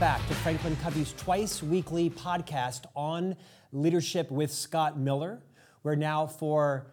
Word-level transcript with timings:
back 0.00 0.26
to 0.28 0.34
Franklin 0.36 0.74
Covey's 0.76 1.12
twice 1.12 1.62
weekly 1.62 2.08
podcast 2.08 2.86
on 2.96 3.36
leadership 3.70 4.30
with 4.30 4.50
Scott 4.50 4.98
Miller. 4.98 5.42
We're 5.82 5.94
now 5.94 6.26
for 6.26 6.86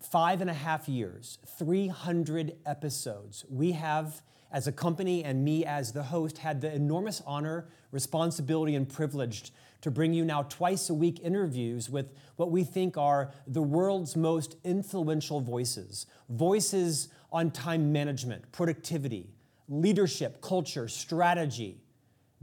five 0.00 0.40
and 0.40 0.50
a 0.50 0.52
half 0.52 0.88
years, 0.88 1.38
300 1.56 2.56
episodes. 2.66 3.44
We 3.48 3.70
have, 3.72 4.22
as 4.50 4.66
a 4.66 4.72
company 4.72 5.22
and 5.22 5.44
me 5.44 5.64
as 5.64 5.92
the 5.92 6.02
host, 6.02 6.38
had 6.38 6.60
the 6.60 6.74
enormous 6.74 7.22
honor, 7.24 7.68
responsibility, 7.92 8.74
and 8.74 8.88
privilege 8.88 9.52
to 9.82 9.92
bring 9.92 10.12
you 10.12 10.24
now 10.24 10.42
twice 10.42 10.90
a 10.90 10.94
week 10.94 11.20
interviews 11.22 11.88
with 11.88 12.12
what 12.34 12.50
we 12.50 12.64
think 12.64 12.98
are 12.98 13.30
the 13.46 13.62
world's 13.62 14.16
most 14.16 14.56
influential 14.64 15.40
voices. 15.40 16.06
Voices 16.28 17.06
on 17.30 17.52
time 17.52 17.92
management, 17.92 18.50
productivity, 18.50 19.30
leadership, 19.68 20.42
culture, 20.42 20.88
strategy, 20.88 21.81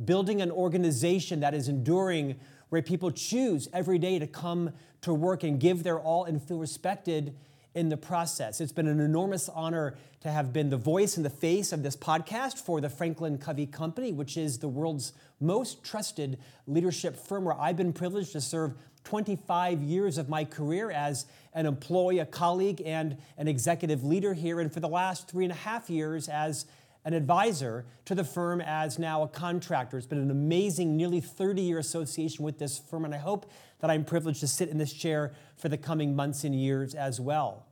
building 0.04 0.42
an 0.42 0.52
organization 0.52 1.40
that 1.42 1.54
is 1.54 1.68
enduring 1.68 2.36
where 2.70 2.82
people 2.82 3.12
choose 3.12 3.68
every 3.74 3.98
day 3.98 4.20
to 4.20 4.28
come 4.28 4.72
to 5.02 5.14
work 5.14 5.44
and 5.44 5.60
give 5.60 5.84
their 5.84 6.00
all 6.00 6.26
and 6.26 6.42
feel 6.42 6.58
respected 6.58 7.36
in 7.74 7.90
the 7.90 7.98
process. 7.98 8.60
It's 8.62 8.72
been 8.72 8.88
an 8.88 9.00
enormous 9.00 9.48
honor 9.50 9.96
to 10.22 10.30
have 10.30 10.52
been 10.52 10.70
the 10.70 10.78
voice 10.78 11.18
and 11.18 11.26
the 11.26 11.30
face 11.30 11.72
of 11.72 11.84
this 11.84 11.96
podcast 11.96 12.58
for 12.58 12.82
the 12.82 12.90
Franklin 12.90 13.38
Covey 13.38 13.66
Company, 13.66 14.12
which 14.12 14.38
is 14.38 14.60
the 14.60 14.68
world's 14.68 15.14
most 15.40 15.84
trusted 15.84 16.40
leadership 16.68 17.16
firm 17.16 17.46
where 17.46 17.60
I've 17.60 17.78
been 17.78 17.94
privileged 17.94 18.34
to 18.34 18.42
serve 18.42 18.74
25 19.06 19.82
years 19.82 20.18
of 20.18 20.28
my 20.30 20.44
career 20.44 20.92
as 20.92 21.26
an 21.54 21.66
employee, 21.66 22.20
a 22.20 22.26
colleague, 22.26 22.82
and 22.86 23.18
an 23.38 23.48
executive 23.48 24.04
leader 24.04 24.34
here, 24.34 24.60
and 24.60 24.72
for 24.74 24.82
the 24.82 24.90
last 24.90 25.30
three 25.30 25.46
and 25.46 25.52
a 25.52 25.56
half 25.56 25.90
years 25.90 26.28
as 26.28 26.66
an 27.06 27.14
advisor 27.14 27.86
to 28.06 28.16
the 28.16 28.24
firm 28.24 28.62
as 28.62 29.00
now 29.00 29.24
a 29.24 29.28
contractor. 29.28 29.98
It's 29.98 30.08
been 30.08 30.20
an 30.20 30.32
amazing, 30.32 30.98
nearly 30.98 31.22
30 31.22 31.62
year 31.62 31.80
association 31.80 32.44
with 32.44 32.60
this 32.60 32.78
firm, 32.78 33.06
and 33.06 33.14
I 33.14 33.18
hope 33.18 33.50
that 33.80 33.90
I'm 33.90 34.04
privileged 34.04 34.42
to 34.42 34.48
sit 34.48 34.70
in 34.70 34.78
this 34.78 34.94
chair 34.94 35.34
for 35.58 35.70
the 35.70 35.78
coming 35.78 36.16
months 36.16 36.44
and 36.44 36.54
years 36.54 36.94
as 36.94 37.20
well. 37.20 37.66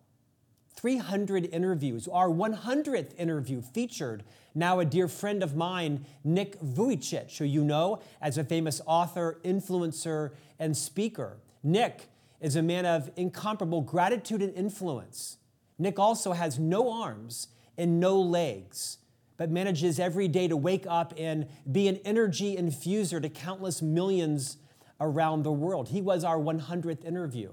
300 0.75 1.45
interviews. 1.45 2.07
Our 2.07 2.29
100th 2.29 3.17
interview 3.17 3.61
featured 3.61 4.23
now 4.53 4.79
a 4.79 4.85
dear 4.85 5.07
friend 5.07 5.43
of 5.43 5.55
mine, 5.55 6.05
Nick 6.23 6.59
Vujicic, 6.61 7.35
who 7.37 7.45
you 7.45 7.63
know 7.63 8.01
as 8.21 8.37
a 8.37 8.43
famous 8.43 8.79
author, 8.85 9.39
influencer, 9.43 10.31
and 10.59 10.77
speaker. 10.77 11.37
Nick 11.63 12.09
is 12.39 12.55
a 12.55 12.61
man 12.61 12.85
of 12.85 13.09
incomparable 13.15 13.81
gratitude 13.81 14.41
and 14.41 14.53
influence. 14.53 15.37
Nick 15.79 15.99
also 15.99 16.33
has 16.33 16.59
no 16.59 16.91
arms 16.91 17.47
and 17.77 17.99
no 17.99 18.19
legs 18.19 18.97
but 19.37 19.51
manages 19.51 19.99
every 19.99 20.27
day 20.27 20.47
to 20.47 20.57
wake 20.57 20.85
up 20.87 21.13
and 21.17 21.47
be 21.71 21.87
an 21.87 21.97
energy 22.03 22.55
infuser 22.57 23.21
to 23.21 23.29
countless 23.29 23.81
millions 23.81 24.57
around 24.99 25.43
the 25.43 25.51
world. 25.51 25.89
He 25.89 26.01
was 26.01 26.23
our 26.23 26.37
100th 26.37 27.05
interview. 27.05 27.51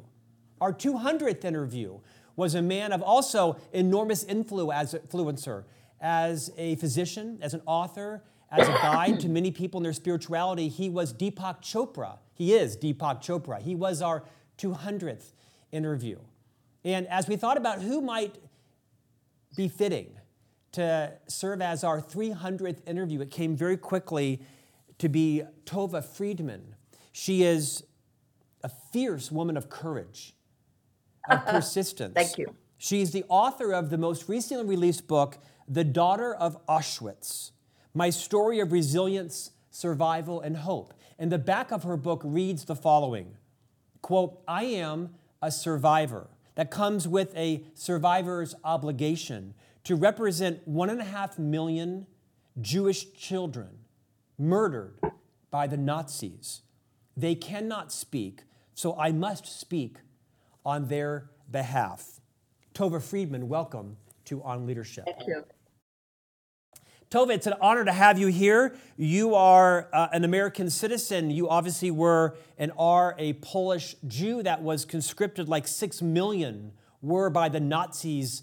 Our 0.60 0.72
200th 0.72 1.44
interview 1.44 2.00
was 2.36 2.54
a 2.54 2.62
man 2.62 2.92
of 2.92 3.02
also 3.02 3.58
enormous 3.72 4.24
influencer 4.24 5.64
as 6.00 6.50
a 6.56 6.76
physician, 6.76 7.38
as 7.42 7.54
an 7.54 7.62
author, 7.66 8.24
as 8.50 8.66
a 8.66 8.72
guide 8.82 9.20
to 9.20 9.28
many 9.28 9.50
people 9.50 9.78
in 9.78 9.84
their 9.84 9.92
spirituality. 9.92 10.68
He 10.68 10.88
was 10.88 11.12
Deepak 11.12 11.60
Chopra. 11.60 12.18
He 12.32 12.54
is 12.54 12.76
Deepak 12.76 13.22
Chopra. 13.22 13.60
He 13.60 13.74
was 13.74 14.02
our 14.02 14.24
200th 14.58 15.32
interview. 15.70 16.18
And 16.84 17.06
as 17.08 17.28
we 17.28 17.36
thought 17.36 17.56
about 17.56 17.82
who 17.82 18.00
might 18.00 18.36
be 19.56 19.68
fitting 19.68 20.16
to 20.74 21.12
serve 21.28 21.62
as 21.62 21.84
our 21.84 22.00
300th 22.00 22.86
interview. 22.86 23.20
It 23.20 23.30
came 23.30 23.56
very 23.56 23.76
quickly 23.76 24.42
to 24.98 25.08
be 25.08 25.42
Tova 25.64 26.04
Friedman. 26.04 26.74
She 27.12 27.44
is 27.44 27.84
a 28.62 28.68
fierce 28.92 29.30
woman 29.30 29.56
of 29.56 29.68
courage, 29.68 30.34
of 31.28 31.46
persistence. 31.46 32.14
Thank 32.14 32.38
you. 32.38 32.54
She's 32.76 33.12
the 33.12 33.24
author 33.28 33.72
of 33.72 33.90
the 33.90 33.98
most 33.98 34.28
recently 34.28 34.66
released 34.66 35.06
book, 35.06 35.38
The 35.68 35.84
Daughter 35.84 36.34
of 36.34 36.64
Auschwitz 36.66 37.52
My 37.94 38.10
Story 38.10 38.58
of 38.58 38.72
Resilience, 38.72 39.52
Survival, 39.70 40.40
and 40.40 40.56
Hope. 40.56 40.92
And 41.18 41.30
the 41.30 41.38
back 41.38 41.70
of 41.70 41.84
her 41.84 41.96
book 41.96 42.20
reads 42.24 42.64
the 42.64 42.76
following 42.76 43.36
quote, 44.02 44.42
I 44.48 44.64
am 44.64 45.14
a 45.40 45.50
survivor. 45.50 46.28
That 46.56 46.70
comes 46.70 47.08
with 47.08 47.36
a 47.36 47.64
survivor's 47.74 48.54
obligation 48.64 49.54
to 49.84 49.94
represent 49.94 50.66
one 50.66 50.90
and 50.90 51.00
a 51.00 51.04
half 51.04 51.38
million 51.38 52.06
Jewish 52.60 53.12
children 53.12 53.68
murdered 54.38 54.98
by 55.50 55.66
the 55.66 55.76
Nazis. 55.76 56.62
They 57.16 57.34
cannot 57.34 57.92
speak, 57.92 58.42
so 58.74 58.98
I 58.98 59.12
must 59.12 59.46
speak 59.46 59.98
on 60.64 60.88
their 60.88 61.30
behalf. 61.50 62.20
Tova 62.74 63.00
Friedman, 63.00 63.48
welcome 63.48 63.96
to 64.24 64.42
On 64.42 64.66
Leadership. 64.66 65.04
Thank 65.04 65.28
you. 65.28 65.44
Tova, 67.10 67.34
it's 67.34 67.46
an 67.46 67.54
honor 67.60 67.84
to 67.84 67.92
have 67.92 68.18
you 68.18 68.26
here. 68.26 68.74
You 68.96 69.34
are 69.36 69.88
uh, 69.92 70.08
an 70.12 70.24
American 70.24 70.70
citizen. 70.70 71.30
You 71.30 71.48
obviously 71.48 71.92
were 71.92 72.36
and 72.58 72.72
are 72.76 73.14
a 73.18 73.34
Polish 73.34 73.94
Jew 74.08 74.42
that 74.42 74.62
was 74.62 74.84
conscripted, 74.84 75.48
like 75.48 75.68
six 75.68 76.02
million 76.02 76.72
were 77.02 77.30
by 77.30 77.48
the 77.48 77.60
Nazis 77.60 78.42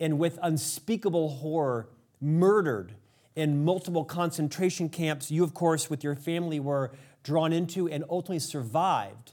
and 0.00 0.18
with 0.18 0.38
unspeakable 0.42 1.28
horror 1.28 1.88
murdered 2.20 2.94
in 3.36 3.64
multiple 3.64 4.04
concentration 4.04 4.88
camps. 4.88 5.30
You, 5.30 5.44
of 5.44 5.54
course, 5.54 5.88
with 5.88 6.02
your 6.02 6.16
family, 6.16 6.58
were 6.58 6.92
drawn 7.22 7.52
into 7.52 7.88
and 7.88 8.04
ultimately 8.08 8.38
survived 8.38 9.32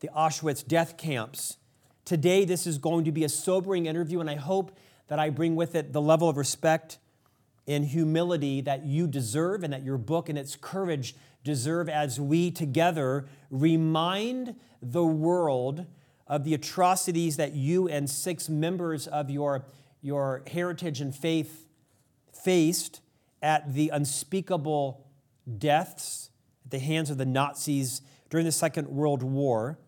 the 0.00 0.08
Auschwitz 0.08 0.66
death 0.66 0.96
camps. 0.96 1.56
Today, 2.04 2.44
this 2.44 2.66
is 2.66 2.76
going 2.76 3.04
to 3.04 3.12
be 3.12 3.24
a 3.24 3.28
sobering 3.28 3.86
interview, 3.86 4.20
and 4.20 4.28
I 4.28 4.34
hope 4.34 4.76
that 5.08 5.18
I 5.18 5.30
bring 5.30 5.56
with 5.56 5.74
it 5.74 5.92
the 5.92 6.02
level 6.02 6.28
of 6.28 6.36
respect 6.36 6.98
and 7.66 7.84
humility 7.86 8.60
that 8.60 8.84
you 8.84 9.06
deserve 9.06 9.64
and 9.64 9.72
that 9.72 9.82
your 9.82 9.96
book 9.96 10.28
and 10.28 10.36
its 10.36 10.56
courage 10.56 11.14
deserve 11.44 11.88
as 11.88 12.20
we 12.20 12.50
together 12.50 13.26
remind 13.50 14.54
the 14.82 15.04
world 15.04 15.86
of 16.26 16.44
the 16.44 16.54
atrocities 16.54 17.36
that 17.36 17.52
you 17.52 17.88
and 17.88 18.08
six 18.08 18.48
members 18.48 19.06
of 19.06 19.30
your 19.30 19.64
your 20.04 20.42
heritage 20.52 21.00
and 21.00 21.16
faith 21.16 21.66
faced 22.30 23.00
at 23.40 23.72
the 23.72 23.88
unspeakable 23.88 25.06
deaths 25.56 26.28
at 26.66 26.70
the 26.72 26.78
hands 26.78 27.08
of 27.08 27.16
the 27.16 27.24
Nazis 27.24 28.02
during 28.28 28.44
the 28.44 28.52
Second 28.52 28.86
World 28.88 29.22
War. 29.22 29.78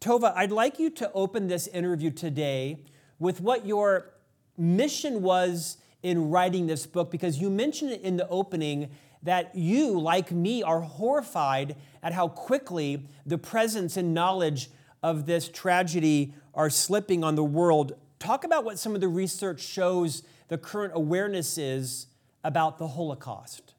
Tova, 0.00 0.32
I'd 0.34 0.50
like 0.50 0.78
you 0.78 0.88
to 0.88 1.12
open 1.12 1.48
this 1.48 1.66
interview 1.66 2.10
today 2.10 2.78
with 3.18 3.42
what 3.42 3.66
your 3.66 4.14
mission 4.56 5.20
was 5.20 5.76
in 6.02 6.30
writing 6.30 6.66
this 6.66 6.86
book, 6.86 7.10
because 7.10 7.38
you 7.38 7.50
mentioned 7.50 7.92
in 7.92 8.16
the 8.16 8.26
opening 8.28 8.90
that 9.22 9.54
you, 9.54 10.00
like 10.00 10.32
me, 10.32 10.62
are 10.62 10.80
horrified 10.80 11.76
at 12.02 12.14
how 12.14 12.28
quickly 12.28 13.06
the 13.26 13.36
presence 13.36 13.98
and 13.98 14.14
knowledge 14.14 14.70
of 15.02 15.26
this 15.26 15.50
tragedy 15.50 16.32
are 16.54 16.70
slipping 16.70 17.22
on 17.22 17.34
the 17.34 17.44
world 17.44 17.92
Talk 18.22 18.44
about 18.44 18.62
what 18.64 18.78
some 18.78 18.94
of 18.94 19.00
the 19.00 19.08
research 19.08 19.60
shows 19.60 20.22
the 20.46 20.56
current 20.56 20.92
awareness 20.94 21.58
is 21.58 22.06
about 22.44 22.78
the 22.78 22.86
Holocaust. 22.86 23.74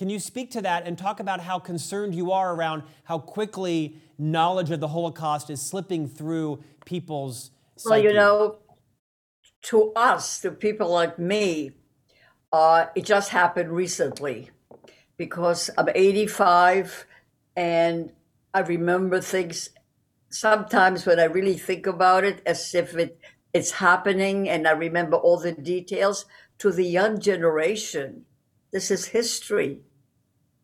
Can 0.00 0.10
you 0.10 0.18
speak 0.18 0.50
to 0.50 0.62
that 0.62 0.84
and 0.84 0.98
talk 0.98 1.20
about 1.20 1.38
how 1.38 1.60
concerned 1.60 2.12
you 2.12 2.32
are 2.32 2.56
around 2.56 2.82
how 3.04 3.20
quickly 3.20 4.02
knowledge 4.18 4.72
of 4.72 4.80
the 4.80 4.88
Holocaust 4.88 5.48
is 5.48 5.62
slipping 5.62 6.08
through 6.08 6.60
people's 6.84 7.52
psyche? 7.76 7.88
Well, 7.88 8.02
you 8.02 8.18
know, 8.18 8.58
to 9.66 9.92
us, 9.94 10.40
to 10.40 10.50
people 10.50 10.90
like 10.90 11.20
me, 11.20 11.70
uh, 12.52 12.86
it 12.96 13.04
just 13.04 13.28
happened 13.28 13.70
recently 13.70 14.50
because 15.16 15.70
I'm 15.78 15.88
85 15.94 17.06
and 17.54 18.10
I 18.52 18.58
remember 18.62 19.20
things 19.20 19.68
sometimes 20.32 21.06
when 21.06 21.20
I 21.20 21.24
really 21.24 21.58
think 21.58 21.86
about 21.86 22.24
it 22.24 22.42
as 22.44 22.74
if 22.74 22.96
it 22.96 23.18
it's 23.52 23.72
happening 23.72 24.48
and 24.48 24.66
I 24.66 24.72
remember 24.72 25.16
all 25.16 25.38
the 25.38 25.52
details. 25.52 26.24
To 26.58 26.70
the 26.70 26.84
young 26.84 27.20
generation, 27.20 28.24
this 28.70 28.90
is 28.90 29.06
history 29.06 29.80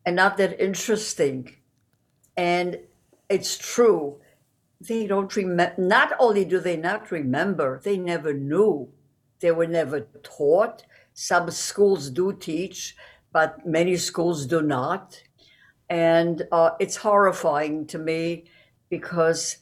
and 0.06 0.16
not 0.16 0.36
that 0.36 0.60
interesting. 0.62 1.56
And 2.36 2.78
it's 3.28 3.58
true. 3.58 4.20
They 4.80 5.06
don't 5.06 5.34
remember, 5.34 5.74
not 5.76 6.12
only 6.20 6.44
do 6.44 6.60
they 6.60 6.76
not 6.76 7.10
remember, 7.10 7.80
they 7.82 7.98
never 7.98 8.32
knew. 8.32 8.90
They 9.40 9.50
were 9.50 9.66
never 9.66 10.06
taught. 10.22 10.84
Some 11.14 11.50
schools 11.50 12.10
do 12.10 12.32
teach, 12.32 12.96
but 13.32 13.66
many 13.66 13.96
schools 13.96 14.46
do 14.46 14.62
not. 14.62 15.20
And 15.90 16.46
uh, 16.52 16.70
it's 16.78 16.96
horrifying 16.96 17.86
to 17.88 17.98
me 17.98 18.44
because 18.88 19.58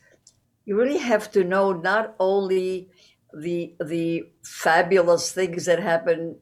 you 0.66 0.76
really 0.76 0.98
have 0.98 1.30
to 1.32 1.44
know 1.44 1.72
not 1.72 2.14
only 2.20 2.90
the 3.36 3.74
the 3.84 4.24
fabulous 4.42 5.30
things 5.30 5.66
that 5.66 5.78
happen 5.78 6.36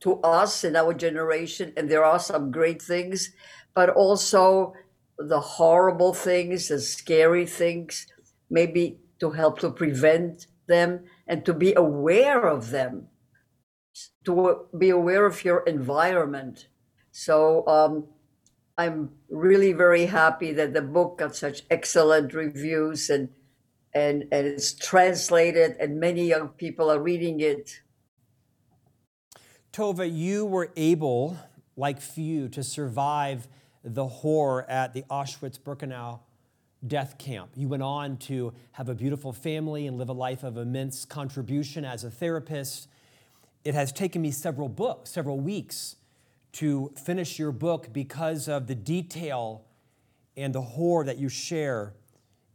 to 0.00 0.20
us 0.20 0.62
in 0.62 0.76
our 0.76 0.94
generation, 0.94 1.72
and 1.76 1.90
there 1.90 2.04
are 2.04 2.20
some 2.20 2.50
great 2.50 2.80
things, 2.80 3.32
but 3.74 3.90
also 3.90 4.74
the 5.18 5.40
horrible 5.40 6.14
things, 6.14 6.68
the 6.68 6.78
scary 6.78 7.46
things, 7.46 8.06
maybe 8.50 9.00
to 9.18 9.30
help 9.30 9.58
to 9.58 9.70
prevent 9.70 10.46
them 10.68 11.00
and 11.26 11.44
to 11.44 11.54
be 11.54 11.74
aware 11.74 12.46
of 12.46 12.70
them, 12.70 13.08
to 14.24 14.66
be 14.78 14.90
aware 14.90 15.26
of 15.26 15.44
your 15.44 15.60
environment. 15.60 16.68
So 17.10 17.66
um, 17.66 18.06
I'm 18.76 19.10
really 19.30 19.72
very 19.72 20.06
happy 20.06 20.52
that 20.52 20.74
the 20.74 20.82
book 20.82 21.18
got 21.18 21.34
such 21.34 21.62
excellent 21.70 22.34
reviews 22.34 23.08
and 23.08 23.30
and 23.96 24.24
and 24.30 24.46
it's 24.46 24.74
translated 24.74 25.74
and 25.80 25.98
many 25.98 26.26
young 26.26 26.48
people 26.48 26.90
are 26.90 27.00
reading 27.00 27.40
it. 27.40 27.80
Tova, 29.72 30.06
you 30.10 30.44
were 30.44 30.70
able, 30.76 31.38
like 31.76 32.00
few, 32.00 32.48
to 32.50 32.62
survive 32.62 33.48
the 33.82 34.06
horror 34.06 34.68
at 34.70 34.92
the 34.92 35.02
Auschwitz-Birkenau 35.10 36.20
death 36.86 37.18
camp. 37.18 37.50
You 37.54 37.68
went 37.68 37.82
on 37.82 38.18
to 38.28 38.52
have 38.72 38.88
a 38.88 38.94
beautiful 38.94 39.32
family 39.32 39.86
and 39.86 39.96
live 39.96 40.08
a 40.08 40.14
life 40.14 40.42
of 40.42 40.56
immense 40.56 41.04
contribution 41.04 41.84
as 41.84 42.04
a 42.04 42.10
therapist. 42.10 42.88
It 43.64 43.74
has 43.74 43.92
taken 43.92 44.22
me 44.22 44.30
several 44.30 44.68
books, 44.68 45.10
several 45.10 45.40
weeks 45.40 45.96
to 46.52 46.92
finish 47.02 47.38
your 47.38 47.52
book 47.52 47.92
because 47.92 48.48
of 48.48 48.66
the 48.66 48.74
detail 48.74 49.64
and 50.36 50.54
the 50.54 50.62
horror 50.62 51.04
that 51.04 51.18
you 51.18 51.28
share 51.28 51.94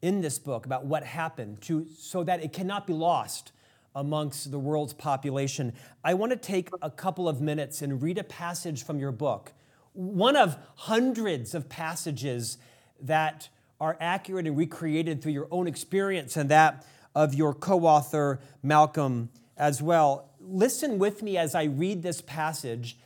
in 0.01 0.21
this 0.21 0.39
book 0.39 0.65
about 0.65 0.85
what 0.85 1.03
happened 1.03 1.61
to 1.61 1.85
so 1.97 2.23
that 2.23 2.43
it 2.43 2.53
cannot 2.53 2.87
be 2.87 2.93
lost 2.93 3.51
amongst 3.95 4.51
the 4.51 4.59
world's 4.59 4.93
population. 4.93 5.73
I 6.03 6.13
want 6.13 6.31
to 6.31 6.37
take 6.37 6.69
a 6.81 6.89
couple 6.89 7.27
of 7.27 7.41
minutes 7.41 7.81
and 7.81 8.01
read 8.01 8.17
a 8.17 8.23
passage 8.23 8.83
from 8.83 8.99
your 8.99 9.11
book. 9.11 9.51
One 9.93 10.35
of 10.35 10.57
hundreds 10.75 11.53
of 11.53 11.67
passages 11.67 12.57
that 13.01 13.49
are 13.79 13.97
accurate 13.99 14.47
and 14.47 14.57
recreated 14.57 15.21
through 15.21 15.33
your 15.33 15.47
own 15.51 15.67
experience 15.67 16.37
and 16.37 16.49
that 16.49 16.85
of 17.13 17.33
your 17.33 17.53
co 17.53 17.81
author, 17.81 18.39
Malcolm, 18.63 19.29
as 19.57 19.81
well. 19.81 20.29
Listen 20.39 20.97
with 20.97 21.21
me 21.21 21.37
as 21.37 21.53
I 21.55 21.63
read 21.63 22.01
this 22.01 22.21
passage, 22.21 22.97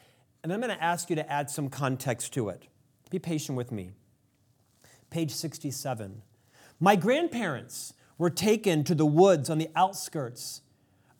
and 0.43 0.53
I'm 0.53 0.61
going 0.61 0.75
to 0.75 0.83
ask 0.83 1.09
you 1.09 1.15
to 1.15 1.31
add 1.31 1.49
some 1.49 1.69
context 1.69 2.33
to 2.33 2.49
it. 2.49 2.67
Be 3.09 3.19
patient 3.19 3.57
with 3.57 3.71
me. 3.71 3.91
Page 5.09 5.31
67. 5.31 6.21
My 6.79 6.95
grandparents 6.95 7.93
were 8.17 8.29
taken 8.29 8.83
to 8.83 8.95
the 8.95 9.05
woods 9.05 9.49
on 9.49 9.57
the 9.57 9.69
outskirts 9.75 10.61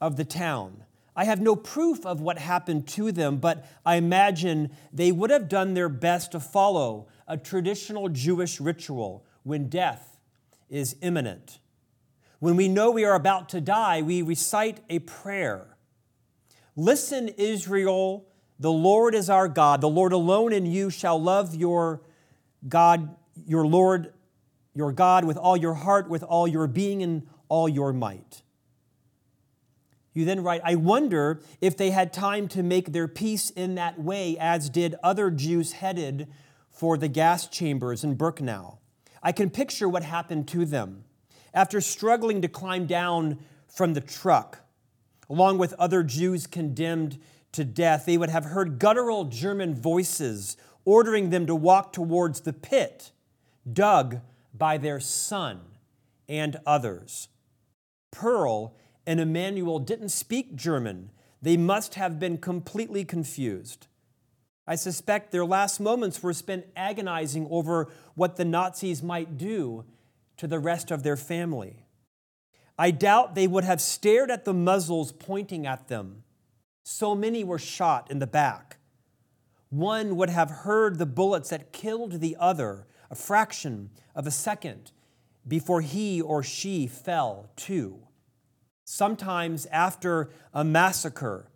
of 0.02 0.18
the 0.18 0.25
town. 0.25 0.84
I 1.16 1.24
have 1.24 1.42
no 1.42 1.56
proof 1.56 2.06
of 2.06 2.19
what 2.19 2.38
happened 2.38 2.88
to 2.90 3.12
them, 3.12 3.38
but 3.38 3.66
I 3.86 3.96
imagine 3.96 4.72
they 4.92 5.12
would 5.12 5.30
have 5.30 5.48
done 5.48 5.74
their 5.74 5.88
best 5.88 6.34
to 6.34 6.40
follow 6.40 7.07
a 7.28 7.38
traditional 7.38 8.10
Jewish 8.10 8.60
ritual 8.60 9.25
when 9.44 9.69
death 9.69 10.18
is 10.69 10.98
imminent. 11.02 11.60
When 12.40 12.58
we 12.58 12.68
know 12.68 12.92
we 12.92 13.06
are 13.06 13.16
about 13.16 13.48
to 13.50 13.62
die, 13.62 14.01
we 14.01 14.22
recite 14.22 14.81
a 14.90 15.00
prayer. 15.00 15.78
Listen, 16.75 17.30
Israel, 17.30 18.28
the 18.60 18.72
Lord 18.72 19.16
is 19.16 19.30
our 19.30 19.48
God. 19.48 19.80
The 19.80 19.90
Lord 19.90 20.12
alone 20.12 20.51
in 20.51 20.66
you 20.66 20.90
shall 20.90 21.22
love 21.22 21.56
your 21.56 22.01
God, 22.68 23.16
your 23.48 23.66
Lord, 23.66 24.13
your 24.75 24.92
God 24.92 25.25
with 25.25 25.38
all 25.38 25.57
your 25.57 25.74
heart, 25.74 26.10
with 26.10 26.22
all 26.22 26.48
your 26.48 26.68
being, 26.68 27.01
and 27.01 27.25
all 27.50 27.68
your 27.68 27.94
might. 27.94 28.44
You 30.13 30.25
then 30.25 30.44
write, 30.44 30.62
I 30.63 30.75
wonder 30.75 31.42
if 31.60 31.75
they 31.75 31.92
had 31.92 32.13
time 32.13 32.48
to 32.50 32.63
make 32.63 32.92
their 32.92 33.07
peace 33.07 33.50
in 33.50 33.75
that 33.75 34.00
way, 34.00 34.38
as 34.39 34.69
did 34.69 34.95
other 35.01 35.31
Jews 35.31 35.74
headed 35.74 36.27
for 36.69 36.98
the 36.98 37.07
gas 37.07 37.48
chambers 37.48 38.04
in 38.04 38.16
Birkenau. 38.16 38.77
I 39.24 39.31
can 39.31 39.50
picture 39.50 39.89
what 39.89 40.04
happened 40.04 40.48
to 40.50 40.66
them. 40.66 41.06
After 41.54 41.81
struggling 41.81 42.42
to 42.42 42.48
climb 42.48 42.86
down 42.86 43.39
from 43.68 43.94
the 43.94 44.01
truck, 44.01 44.60
along 45.30 45.57
with 45.57 45.74
other 45.74 46.04
Jews 46.04 46.48
condemned 46.48 47.18
to 47.54 47.63
death, 47.63 48.06
they 48.06 48.18
would 48.18 48.30
have 48.30 48.45
heard 48.45 48.80
guttural 48.80 49.25
German 49.25 49.74
voices 49.74 50.57
ordering 50.83 51.30
them 51.30 51.45
to 51.48 51.56
walk 51.56 51.92
towards 51.92 52.42
the 52.42 52.54
pit 52.54 53.12
dug 53.72 54.22
by 54.57 54.78
their 54.78 55.00
son 55.00 55.62
and 56.28 56.57
others. 56.66 57.30
Pearl 58.12 58.75
and 59.06 59.19
Emmanuel 59.19 59.80
didn't 59.80 60.10
speak 60.10 60.56
German. 60.56 61.12
They 61.42 61.57
must 61.57 61.96
have 61.96 62.19
been 62.19 62.38
completely 62.38 63.06
confused. 63.06 63.88
I 64.68 64.75
suspect 64.75 65.31
their 65.31 65.46
last 65.46 65.80
moments 65.80 66.24
were 66.24 66.34
spent 66.34 66.66
agonizing 66.75 67.48
over 67.52 67.92
what 68.16 68.36
the 68.36 68.46
Nazis 68.46 69.04
might 69.04 69.38
do 69.38 69.86
to 70.38 70.48
the 70.48 70.60
rest 70.60 70.90
of 70.90 71.04
their 71.04 71.18
family. 71.18 71.86
I 72.78 72.92
doubt 72.92 73.36
they 73.36 73.48
would 73.48 73.63
have 73.63 73.80
stared 73.80 74.31
at 74.31 74.44
the 74.44 74.54
muzzles 74.54 75.12
pointing 75.12 75.68
at 75.68 75.88
them. 75.88 76.24
So 76.84 77.16
many 77.16 77.44
were 77.44 77.60
shot 77.60 78.10
in 78.12 78.19
the 78.19 78.28
back. 78.28 78.78
One 79.69 80.16
would 80.18 80.30
have 80.30 80.50
heard 80.50 80.98
the 80.98 81.06
bullets 81.06 81.50
that 81.50 81.72
killed 81.72 82.19
the 82.19 82.36
other 82.40 82.88
a 83.10 83.16
fraction 83.16 83.90
of 84.16 84.28
a 84.28 84.31
second 84.31 84.92
before 85.48 85.81
he 85.81 86.22
or 86.22 86.42
she 86.44 86.88
fell 86.88 87.50
too. 87.56 88.00
Sometimes 88.84 89.66
after 89.68 90.30
a 90.54 90.63
massacre, 90.63 91.50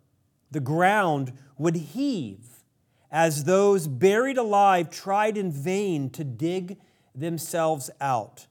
the 0.50 0.60
ground 0.60 1.32
would 1.58 1.76
heave 1.76 2.64
as 3.10 3.44
those 3.44 3.88
buried 3.88 4.38
alive 4.38 4.90
tried 4.90 5.36
in 5.36 5.50
vain 5.50 6.10
to 6.10 6.24
dig 6.24 6.78
themselves 7.14 7.90
out. 8.00 8.46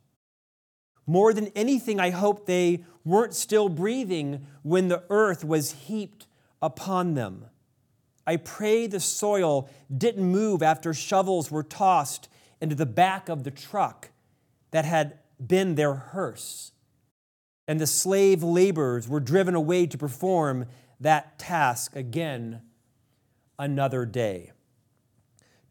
More 1.06 1.34
than 1.34 1.48
anything, 1.56 2.00
I 2.00 2.12
hope 2.12 2.45
they 2.45 2.84
weren't 3.04 3.34
still 3.34 3.69
breathing 3.69 4.45
when 4.62 4.90
the 4.90 5.04
earth 5.10 5.44
was 5.44 5.72
heaped 5.72 6.28
upon 6.62 7.16
them. 7.16 7.45
I 8.28 8.38
pray 8.38 8.86
the 8.86 9.00
soil 9.00 9.69
didn't 9.95 10.24
move 10.24 10.62
after 10.62 10.94
shovels 10.94 11.50
were 11.50 11.63
tossed 11.63 12.30
into 12.62 12.76
the 12.76 12.86
back 12.86 13.30
of 13.30 13.44
the 13.44 13.52
truck 13.52 14.10
that 14.72 14.86
had 14.86 15.20
been 15.45 15.76
their 15.76 15.94
hearse, 15.94 16.72
and 17.68 17.80
the 17.80 17.88
slave 17.88 18.44
laborers 18.44 19.07
were 19.07 19.19
driven 19.19 19.56
away 19.56 19.86
to 19.86 19.98
perform 19.98 20.66
that 21.00 21.40
task 21.40 21.95
again 21.95 22.62
another 23.57 24.06
day. 24.06 24.52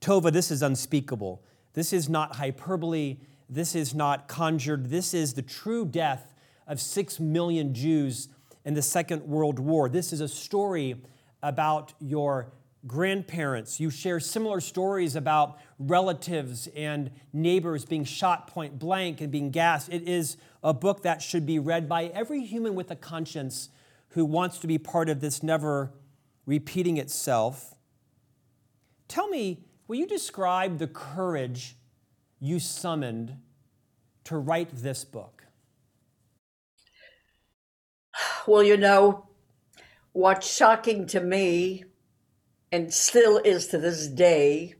Tova, 0.00 0.32
this 0.32 0.50
is 0.50 0.62
unspeakable. 0.62 1.42
This 1.74 1.92
is 1.92 2.08
not 2.08 2.36
hyperbole. 2.36 3.18
This 3.48 3.74
is 3.74 3.94
not 3.94 4.28
conjured. 4.28 4.90
This 4.90 5.12
is 5.12 5.34
the 5.34 5.42
true 5.42 5.84
death 5.84 6.34
of 6.66 6.80
six 6.80 7.18
million 7.18 7.74
Jews 7.74 8.28
in 8.64 8.74
the 8.74 8.82
Second 8.82 9.22
World 9.22 9.58
War. 9.58 9.88
This 9.88 10.12
is 10.12 10.20
a 10.20 10.28
story 10.28 11.02
about 11.42 11.94
your 12.00 12.52
grandparents. 12.86 13.80
You 13.80 13.90
share 13.90 14.20
similar 14.20 14.60
stories 14.60 15.16
about 15.16 15.58
relatives 15.78 16.68
and 16.76 17.10
neighbors 17.32 17.84
being 17.84 18.04
shot 18.04 18.46
point 18.46 18.78
blank 18.78 19.20
and 19.20 19.32
being 19.32 19.50
gassed. 19.50 19.88
It 19.92 20.08
is 20.08 20.36
a 20.62 20.72
book 20.72 21.02
that 21.02 21.20
should 21.22 21.46
be 21.46 21.58
read 21.58 21.88
by 21.88 22.06
every 22.06 22.44
human 22.44 22.74
with 22.74 22.90
a 22.90 22.96
conscience 22.96 23.70
who 24.10 24.24
wants 24.24 24.58
to 24.58 24.66
be 24.66 24.78
part 24.78 25.08
of 25.08 25.20
this 25.20 25.42
never 25.42 25.92
repeating 26.46 26.96
itself. 26.96 27.74
Tell 29.06 29.28
me, 29.28 29.64
will 29.86 29.96
you 29.96 30.06
describe 30.06 30.78
the 30.78 30.86
courage 30.86 31.76
you 32.40 32.58
summoned 32.58 33.36
to 34.24 34.38
write 34.38 34.70
this 34.72 35.04
book? 35.04 35.44
Well, 38.46 38.62
you 38.62 38.76
know, 38.76 39.26
what's 40.12 40.52
shocking 40.52 41.06
to 41.08 41.20
me, 41.20 41.84
and 42.70 42.92
still 42.92 43.38
is 43.38 43.68
to 43.68 43.78
this 43.78 44.06
day, 44.06 44.74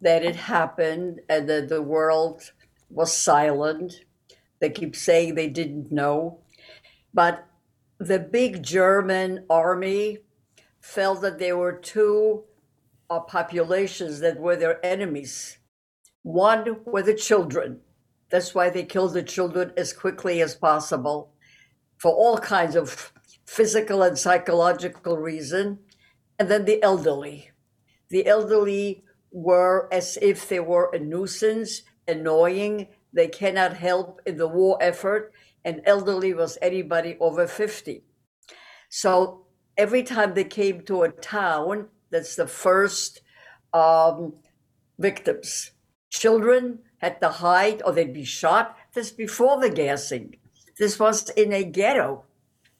that 0.00 0.24
it 0.24 0.36
happened 0.36 1.20
and 1.28 1.48
that 1.48 1.68
the 1.68 1.82
world 1.82 2.52
was 2.90 3.16
silent. 3.16 4.04
They 4.60 4.70
keep 4.70 4.94
saying 4.94 5.34
they 5.34 5.48
didn't 5.48 5.90
know. 5.90 6.40
But 7.14 7.46
the 7.98 8.18
big 8.18 8.62
German 8.62 9.44
army 9.48 10.18
felt 10.80 11.22
that 11.22 11.38
there 11.38 11.56
were 11.56 11.72
two 11.72 12.44
uh, 13.08 13.20
populations 13.20 14.20
that 14.20 14.38
were 14.38 14.56
their 14.56 14.84
enemies. 14.84 15.58
One 16.22 16.80
were 16.84 17.02
the 17.02 17.14
children. 17.14 17.80
That's 18.30 18.54
why 18.54 18.70
they 18.70 18.84
killed 18.84 19.14
the 19.14 19.22
children 19.22 19.72
as 19.76 19.92
quickly 19.92 20.42
as 20.42 20.54
possible 20.54 21.32
for 21.96 22.12
all 22.12 22.38
kinds 22.38 22.76
of 22.76 23.12
physical 23.46 24.02
and 24.02 24.18
psychological 24.18 25.16
reason. 25.16 25.78
And 26.38 26.48
then 26.48 26.64
the 26.64 26.82
elderly. 26.82 27.50
The 28.08 28.26
elderly 28.26 29.04
were 29.30 29.88
as 29.92 30.18
if 30.20 30.48
they 30.48 30.60
were 30.60 30.90
a 30.92 30.98
nuisance, 30.98 31.82
annoying. 32.06 32.88
They 33.12 33.28
cannot 33.28 33.76
help 33.76 34.20
in 34.26 34.36
the 34.36 34.48
war 34.48 34.78
effort. 34.80 35.32
And 35.64 35.82
elderly 35.84 36.34
was 36.34 36.58
anybody 36.62 37.16
over 37.20 37.46
50. 37.46 38.04
So 38.88 39.46
every 39.76 40.02
time 40.02 40.34
they 40.34 40.44
came 40.44 40.82
to 40.82 41.02
a 41.02 41.10
town, 41.10 41.88
that's 42.10 42.36
the 42.36 42.46
first 42.46 43.20
um, 43.72 44.34
victims. 44.98 45.72
Children 46.10 46.80
had 46.98 47.20
to 47.20 47.28
hide 47.28 47.82
or 47.84 47.92
they'd 47.92 48.14
be 48.14 48.24
shot. 48.24 48.76
This 48.94 49.10
before 49.10 49.60
the 49.60 49.70
gassing. 49.70 50.36
This 50.78 50.98
was 50.98 51.28
in 51.30 51.52
a 51.52 51.64
ghetto. 51.64 52.24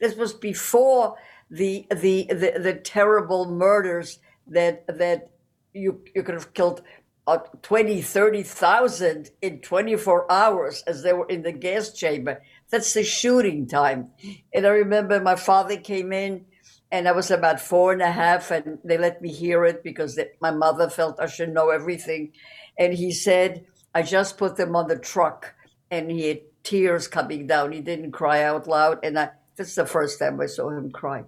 This 0.01 0.15
was 0.17 0.33
before 0.33 1.17
the 1.51 1.87
the 1.91 2.27
the, 2.29 2.59
the 2.59 2.75
terrible 2.75 3.47
murders 3.47 4.19
that 4.47 4.87
that 4.87 5.31
you 5.73 6.03
you 6.15 6.23
could 6.23 6.35
have 6.35 6.55
killed 6.55 6.83
uh, 7.27 7.39
20, 7.63 8.03
30,000 8.03 9.31
in 9.43 9.59
24 9.61 10.31
hours 10.31 10.85
as 10.87 11.03
they 11.03 11.13
were 11.13 11.27
in 11.27 11.43
the 11.43 11.51
gas 11.51 11.93
chamber. 11.93 12.41
That's 12.71 12.95
the 12.95 13.03
shooting 13.03 13.67
time. 13.67 14.11
And 14.55 14.65
I 14.65 14.71
remember 14.71 15.21
my 15.21 15.35
father 15.35 15.77
came 15.77 16.13
in 16.13 16.45
and 16.93 17.09
I 17.09 17.13
was 17.13 17.31
about 17.31 17.61
four 17.61 17.93
and 17.93 18.01
a 18.01 18.11
half, 18.11 18.51
and 18.51 18.79
they 18.85 18.97
let 18.97 19.21
me 19.21 19.33
hear 19.33 19.65
it 19.65 19.83
because 19.83 20.15
they, 20.15 20.29
my 20.41 20.53
mother 20.53 20.89
felt 20.89 21.19
I 21.21 21.27
should 21.27 21.53
know 21.53 21.71
everything. 21.71 22.33
And 22.79 22.95
he 22.95 23.11
said, 23.11 23.67
I 23.95 24.03
just 24.03 24.39
put 24.39 24.57
them 24.57 24.77
on 24.77 24.87
the 24.87 24.99
truck, 24.99 25.55
and 25.91 26.11
he 26.11 26.29
had 26.29 26.41
tears 26.63 27.09
coming 27.09 27.47
down. 27.47 27.73
He 27.73 27.81
didn't 27.81 28.13
cry 28.13 28.45
out 28.45 28.69
loud, 28.69 29.01
and 29.03 29.19
I, 29.19 29.31
that's 29.57 29.75
the 29.75 29.87
first 29.87 30.19
time 30.19 30.41
I 30.41 30.47
saw 30.47 30.71
him 30.71 30.91
cry. 30.91 31.25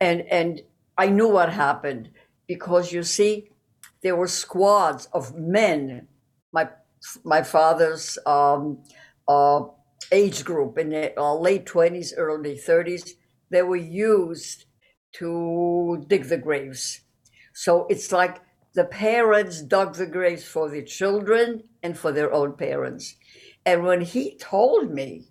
And 0.00 0.22
and 0.22 0.62
I 0.96 1.08
knew 1.08 1.28
what 1.28 1.52
happened 1.52 2.10
because 2.46 2.92
you 2.92 3.02
see, 3.02 3.50
there 4.02 4.16
were 4.16 4.28
squads 4.28 5.06
of 5.12 5.34
men, 5.36 6.08
my 6.52 6.68
my 7.24 7.42
father's 7.42 8.18
um, 8.26 8.82
uh, 9.28 9.62
age 10.10 10.44
group 10.44 10.78
in 10.78 10.90
the 10.90 11.18
uh, 11.18 11.34
late 11.34 11.66
twenties, 11.66 12.14
early 12.16 12.56
thirties. 12.56 13.14
They 13.50 13.62
were 13.62 13.76
used 13.76 14.66
to 15.14 16.04
dig 16.06 16.24
the 16.24 16.36
graves. 16.38 17.00
So 17.54 17.86
it's 17.88 18.12
like 18.12 18.40
the 18.74 18.84
parents 18.84 19.62
dug 19.62 19.94
the 19.94 20.06
graves 20.06 20.44
for 20.44 20.68
the 20.68 20.84
children 20.84 21.64
and 21.82 21.98
for 21.98 22.12
their 22.12 22.32
own 22.32 22.52
parents. 22.52 23.16
And 23.64 23.84
when 23.84 24.02
he 24.02 24.36
told 24.36 24.92
me 24.92 25.28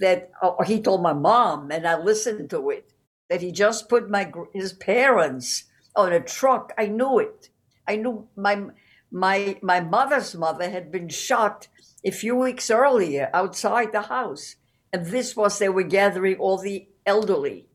that, 0.00 0.30
or 0.42 0.64
he 0.64 0.80
told 0.80 1.02
my 1.02 1.12
mom, 1.12 1.70
and 1.70 1.86
I 1.86 1.98
listened 1.98 2.50
to 2.50 2.70
it, 2.70 2.92
that 3.30 3.42
he 3.42 3.52
just 3.52 3.88
put 3.88 4.10
my 4.10 4.30
his 4.54 4.72
parents 4.72 5.64
on 5.96 6.12
a 6.12 6.20
truck, 6.20 6.72
I 6.78 6.86
knew 6.86 7.18
it. 7.18 7.50
I 7.88 7.96
knew 7.96 8.28
my 8.36 8.66
my 9.10 9.58
my 9.62 9.80
mother's 9.80 10.34
mother 10.34 10.70
had 10.70 10.92
been 10.92 11.08
shot 11.08 11.68
a 12.04 12.10
few 12.10 12.36
weeks 12.36 12.70
earlier 12.70 13.30
outside 13.34 13.92
the 13.92 14.02
house, 14.02 14.56
and 14.92 15.06
this 15.06 15.36
was 15.36 15.58
they 15.58 15.68
were 15.68 15.84
gathering 15.84 16.36
all 16.36 16.58
the 16.58 16.88
elderly 17.06 17.66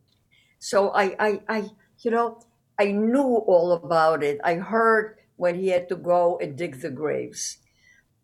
so 0.60 0.92
I, 0.92 1.16
I, 1.20 1.42
I, 1.50 1.70
you 2.02 2.12
know, 2.12 2.40
I 2.80 2.92
knew 2.92 3.38
all 3.48 3.74
about 3.74 4.24
it. 4.24 4.40
I 4.44 4.56
heard 4.56 5.18
when 5.38 5.56
he 5.56 5.70
had 5.70 5.90
to 5.90 5.96
go 5.96 6.38
and 6.40 6.56
dig 6.56 6.82
the 6.82 6.92
graves. 6.92 7.58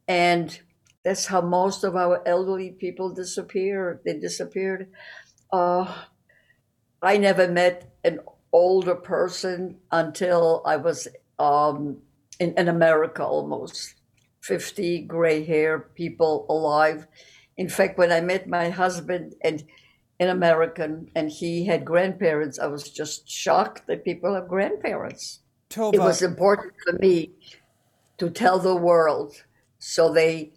And 0.08 0.58
that's 1.08 1.28
how 1.28 1.40
most 1.40 1.86
of 1.86 1.96
our 1.96 2.22
elderly 2.28 2.72
people 2.72 3.14
disappeared. 3.14 4.02
They 4.04 4.20
disappeared. 4.20 4.90
Uh, 5.54 6.04
I 7.02 7.16
never 7.16 7.48
met 7.48 7.96
an 8.04 8.20
older 8.52 8.96
person 8.96 9.78
until 9.90 10.62
I 10.66 10.76
was 10.76 11.08
um, 11.40 12.00
in, 12.42 12.54
in 12.58 12.68
America 12.68 13.24
almost. 13.24 13.96
50 14.42 15.04
gray 15.04 15.46
hair 15.46 15.80
people 15.80 16.46
alive. 16.50 17.08
In 17.56 17.70
fact, 17.70 17.98
when 17.98 18.12
I 18.12 18.20
met 18.20 18.50
my 18.50 18.70
husband 18.70 19.36
and 19.42 19.64
an 20.20 20.28
American, 20.28 21.10
and 21.16 21.30
he 21.30 21.66
had 21.66 21.86
grandparents. 21.86 22.60
I 22.60 22.68
was 22.68 22.90
just 22.90 23.30
shocked 23.30 23.88
that 23.88 24.04
people 24.04 24.34
have 24.34 24.48
grandparents. 24.50 25.40
Tova. 25.70 25.94
It 25.94 26.00
was 26.00 26.22
important 26.22 26.74
for 26.84 26.98
me 26.98 27.32
to 28.18 28.30
tell 28.30 28.58
the 28.60 28.76
world, 28.76 29.36
so 29.80 30.12
they, 30.12 30.54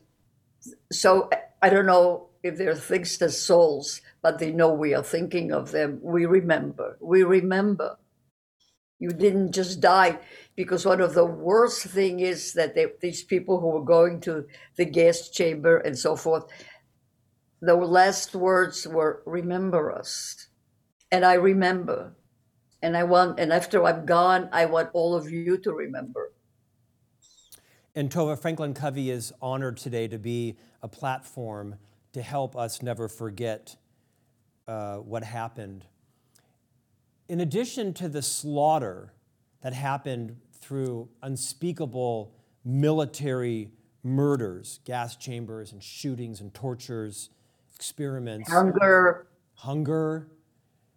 so 0.93 1.31
I 1.63 1.71
don't 1.71 1.87
know 1.87 2.29
if 2.43 2.57
they're 2.57 2.75
things 2.75 3.21
as 3.23 3.41
souls, 3.41 4.01
but 4.23 4.39
they 4.39 4.53
know 4.53 4.73
we 4.73 4.95
are 4.95 5.03
thinking 5.03 5.53
of 5.53 5.71
them. 5.71 6.01
We 6.03 6.27
remember. 6.27 6.97
We 7.01 7.23
remember. 7.23 7.99
You 8.99 9.11
didn't 9.11 9.53
just 9.53 9.81
die 9.81 10.19
because 10.57 10.85
one 10.85 11.01
of 11.01 11.15
the 11.15 11.25
worst 11.25 11.85
thing 11.85 12.21
is 12.21 12.53
that 12.53 12.75
they, 12.75 12.87
these 13.01 13.23
people 13.23 13.61
who 13.61 13.69
were 13.69 13.85
going 13.85 14.21
to 14.23 14.47
the 14.77 14.85
gas 14.85 15.31
chamber 15.31 15.79
and 15.79 15.99
so 15.99 16.17
forth, 16.17 16.45
the 17.61 17.75
last 17.75 18.35
words 18.35 18.87
were 18.87 19.23
remember 19.27 19.93
us 19.93 20.49
and 21.13 21.25
i 21.25 21.35
remember 21.35 22.15
and 22.83 22.97
i 22.97 23.03
want 23.03 23.39
and 23.39 23.53
after 23.53 23.85
i'm 23.85 24.07
gone 24.07 24.49
i 24.53 24.65
want 24.65 24.89
all 24.95 25.15
of 25.15 25.31
you 25.31 25.59
to 25.59 25.73
remember 25.73 26.33
and 27.95 28.11
tova 28.11 28.39
franklin 28.39 28.75
covey 28.75 29.11
is 29.11 29.33
honored 29.43 29.77
today 29.77 30.07
to 30.09 30.19
be 30.19 30.57
a 30.83 30.89
platform 30.89 31.77
to 32.13 32.23
help 32.23 32.57
us 32.57 32.83
never 32.83 33.09
forget 33.09 33.77
uh, 34.67 34.97
what 34.97 35.23
happened. 35.25 35.85
In 37.29 37.41
addition 37.41 37.93
to 37.95 38.09
the 38.09 38.23
slaughter 38.23 39.13
that 39.63 39.73
happened 39.73 40.37
through 40.53 41.09
unspeakable 41.23 42.35
military 42.65 43.71
murders 44.03 44.81
gas 44.85 45.17
chambers 45.17 45.73
and 45.73 45.83
shootings 45.83 46.41
and 46.41 46.53
tortures 46.55 47.31
experiments, 47.75 48.51
hunger, 48.51 49.27
hunger, 49.55 50.29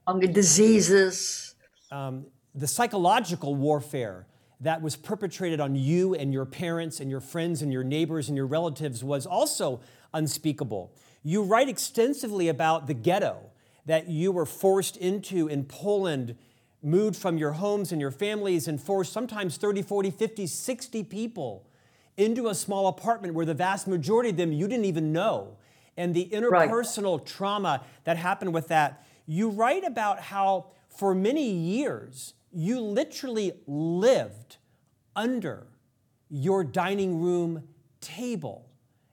hunger 0.08 0.28
diseases, 0.28 1.56
um, 1.92 2.26
the 2.56 2.68
psychological 2.68 3.56
warfare 3.56 4.28
that 4.64 4.82
was 4.82 4.96
perpetrated 4.96 5.60
on 5.60 5.76
you 5.76 6.16
and 6.16 6.34
your 6.34 6.46
parents 6.46 7.00
and 7.00 7.10
your 7.12 7.20
friends 7.20 7.62
and 7.62 7.72
your 7.72 7.84
neighbors 7.84 8.30
and 8.30 8.38
your 8.38 8.48
relatives 8.48 9.04
was 9.04 9.26
also 9.26 9.82
unspeakable. 10.14 10.92
You 11.22 11.44
write 11.44 11.70
extensively 11.70 12.48
about 12.48 12.88
the 12.88 12.94
ghetto 12.94 13.38
that 13.86 14.08
you 14.10 14.32
were 14.32 14.46
forced 14.46 14.98
into 14.98 15.48
in 15.48 15.66
Poland, 15.66 16.38
moved 16.82 17.18
from 17.18 17.38
your 17.38 17.54
homes 17.54 17.92
and 17.92 18.00
your 18.00 18.12
families, 18.12 18.68
and 18.68 18.82
forced 18.82 19.12
sometimes 19.12 19.58
30, 19.58 19.82
40, 19.82 20.12
50, 20.12 20.48
60 20.48 21.04
people 21.04 21.68
into 22.16 22.48
a 22.48 22.56
small 22.56 22.88
apartment 22.88 23.34
where 23.34 23.46
the 23.46 23.54
vast 23.54 23.88
majority 23.88 24.30
of 24.30 24.38
them 24.38 24.52
you 24.52 24.68
didn't 24.68 24.86
even 24.86 25.12
know 25.12 25.58
and 25.98 26.14
the 26.14 26.30
interpersonal 26.32 27.18
right. 27.18 27.28
trauma 27.28 27.84
that 28.04 28.18
happened 28.18 28.54
with 28.54 28.70
that. 28.70 29.06
You 29.26 29.50
write 29.50 29.84
about 29.84 30.20
how 30.20 30.68
for 30.90 31.14
many 31.14 31.50
years 31.50 32.34
you 32.54 32.80
literally 32.80 33.54
lived 33.68 34.58
under 35.16 35.68
your 36.30 36.64
dining 36.64 37.22
room 37.22 37.64
table. 38.02 38.70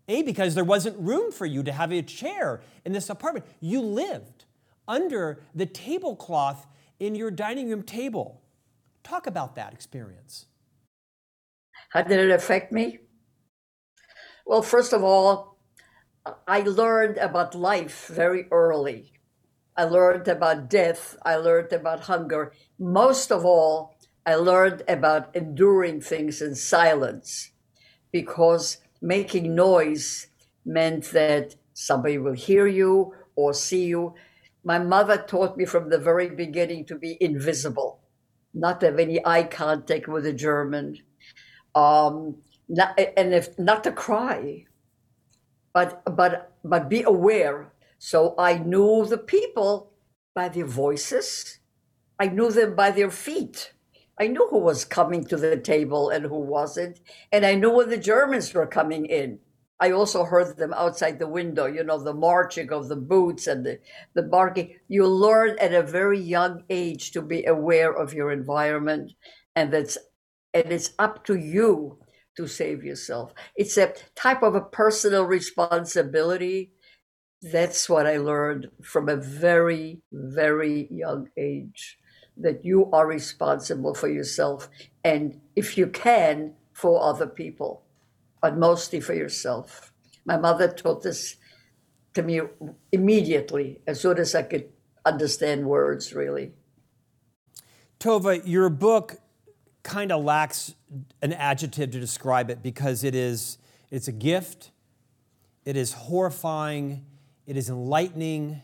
A, 0.09 0.23
because 0.23 0.55
there 0.55 0.65
wasn't 0.65 0.99
room 0.99 1.31
for 1.31 1.47
you 1.47 1.63
to 1.63 1.73
have 1.73 1.93
a 1.93 2.03
chair 2.03 2.63
in 2.85 2.93
this 2.93 3.11
apartment. 3.11 3.47
You 3.61 3.81
lived 3.81 4.45
under 4.89 5.41
the 5.55 5.67
tablecloth 5.67 6.67
in 6.99 7.15
your 7.15 7.31
dining 7.31 7.71
room 7.71 7.83
table. 7.83 8.43
Talk 9.05 9.27
about 9.27 9.55
that 9.55 9.73
experience. 9.73 10.47
How 11.91 12.03
did 12.03 12.19
it 12.19 12.31
affect 12.31 12.73
me? 12.73 12.99
Well, 14.47 14.63
first 14.63 14.93
of 14.93 15.05
all, 15.05 15.59
I 16.47 16.61
learned 16.61 17.19
about 17.19 17.55
life 17.55 18.09
very 18.09 18.47
early. 18.51 19.13
I 19.81 19.85
learned 19.85 20.29
about 20.29 20.69
death. 20.69 21.17
I 21.25 21.37
learned 21.37 21.73
about 21.73 22.01
hunger. 22.01 22.53
Most 22.79 23.33
of 23.33 23.47
all, 23.47 23.97
I 24.27 24.35
learned 24.35 24.83
about 24.87 25.35
enduring 25.35 26.03
things 26.03 26.43
in 26.43 26.55
silence 26.55 27.53
because 28.13 28.77
making 29.01 29.55
noise 29.55 30.27
meant 30.67 31.07
that 31.13 31.57
somebody 31.73 32.19
will 32.19 32.35
hear 32.35 32.67
you 32.67 33.15
or 33.37 33.55
see 33.55 33.87
you. 33.87 34.15
My 34.65 34.79
mother 34.79 35.17
taught 35.17 35.57
me 35.57 35.65
from 35.65 35.89
the 35.89 35.99
very 35.99 36.29
beginning 36.29 36.85
to 36.87 36.97
be 36.97 37.17
invisible, 37.19 38.01
not 38.53 38.83
have 38.83 38.99
any 38.99 39.25
eye 39.27 39.45
contact 39.45 40.07
with 40.09 40.27
a 40.27 40.35
German, 40.35 40.99
um, 41.75 42.37
not, 42.69 43.01
and 43.17 43.33
if 43.33 43.59
not 43.59 43.83
to 43.85 43.93
cry 43.93 44.67
but 45.73 46.03
but 46.17 46.53
but 46.65 46.89
be 46.91 47.03
aware. 47.03 47.73
So 48.03 48.35
I 48.39 48.57
knew 48.57 49.05
the 49.05 49.19
people 49.19 49.93
by 50.35 50.49
their 50.49 50.65
voices. 50.65 51.59
I 52.19 52.29
knew 52.29 52.51
them 52.51 52.75
by 52.75 52.93
their 52.93 53.11
feet. 53.11 53.75
I 54.19 54.27
knew 54.27 54.49
who 54.49 54.59
was 54.59 54.87
coming 54.87 55.23
to 55.27 55.37
the 55.37 55.59
table 55.59 56.09
and 56.09 56.25
who 56.25 56.41
wasn't. 56.41 56.99
And 57.31 57.45
I 57.45 57.55
knew 57.55 57.71
when 57.71 57.91
the 57.91 57.99
Germans 57.99 58.55
were 58.55 58.67
coming 58.67 59.05
in. 59.05 59.39
I 59.81 59.91
also 59.91 60.25
heard 60.25 60.57
them 60.57 60.73
outside 60.73 61.19
the 61.19 61.29
window, 61.29 61.67
you 61.67 61.85
know, 61.85 62.03
the 62.03 62.15
marching 62.15 62.73
of 62.73 62.89
the 62.89 62.97
boots 62.97 63.47
and 63.47 63.67
the, 63.67 63.79
the 64.15 64.23
barking. 64.23 64.77
You 64.89 65.07
learn 65.07 65.59
at 65.61 65.75
a 65.75 65.83
very 65.83 66.19
young 66.19 66.65
age 66.71 67.13
to 67.13 67.21
be 67.21 67.45
aware 67.45 67.93
of 67.93 68.15
your 68.15 68.33
environment. 68.33 69.13
And 69.57 69.71
that's 69.71 69.99
and 70.55 70.73
it's 70.73 70.93
up 70.99 71.25
to 71.27 71.37
you 71.37 71.99
to 72.39 72.47
save 72.47 72.83
yourself. 72.83 73.35
It's 73.57 73.77
a 73.77 73.93
type 74.17 74.43
of 74.43 74.55
a 74.55 74.63
personal 74.63 75.25
responsibility. 75.25 76.73
That's 77.43 77.89
what 77.89 78.07
I 78.07 78.19
learned 78.19 78.71
from 78.83 79.09
a 79.09 79.17
very, 79.17 80.03
very 80.13 80.89
young 80.91 81.29
age. 81.37 81.99
that 82.41 82.65
you 82.65 82.91
are 82.93 83.07
responsible 83.07 83.95
for 83.95 84.09
yourself 84.09 84.69
and 85.05 85.41
if 85.57 85.77
you 85.77 85.87
can 85.87 86.55
for 86.73 87.03
other 87.03 87.27
people 87.27 87.83
but 88.41 88.57
mostly 88.57 89.01
for 89.01 89.15
yourself. 89.15 89.93
My 90.25 90.39
mother 90.39 90.69
taught 90.69 91.03
this 91.03 91.37
to 92.15 92.23
me 92.23 92.41
immediately 92.91 93.81
as 93.87 94.01
soon 94.01 94.19
as 94.19 94.35
i 94.35 94.43
could 94.43 94.69
understand 95.05 95.67
words 95.67 96.13
really. 96.15 96.53
Tova 97.99 98.41
your 98.45 98.71
book 98.71 99.21
kind 99.83 100.11
of 100.11 100.25
lacks 100.25 100.75
an 101.23 101.33
adjective 101.33 101.91
to 101.91 102.01
describe 102.01 102.51
it 102.51 102.63
because 102.63 103.05
it 103.05 103.15
is 103.15 103.59
it's 103.91 104.09
a 104.09 104.13
gift. 104.13 104.71
It 105.65 105.77
is 105.77 105.93
horrifying 105.93 107.05
it 107.47 107.57
is 107.57 107.69
enlightening 107.69 108.61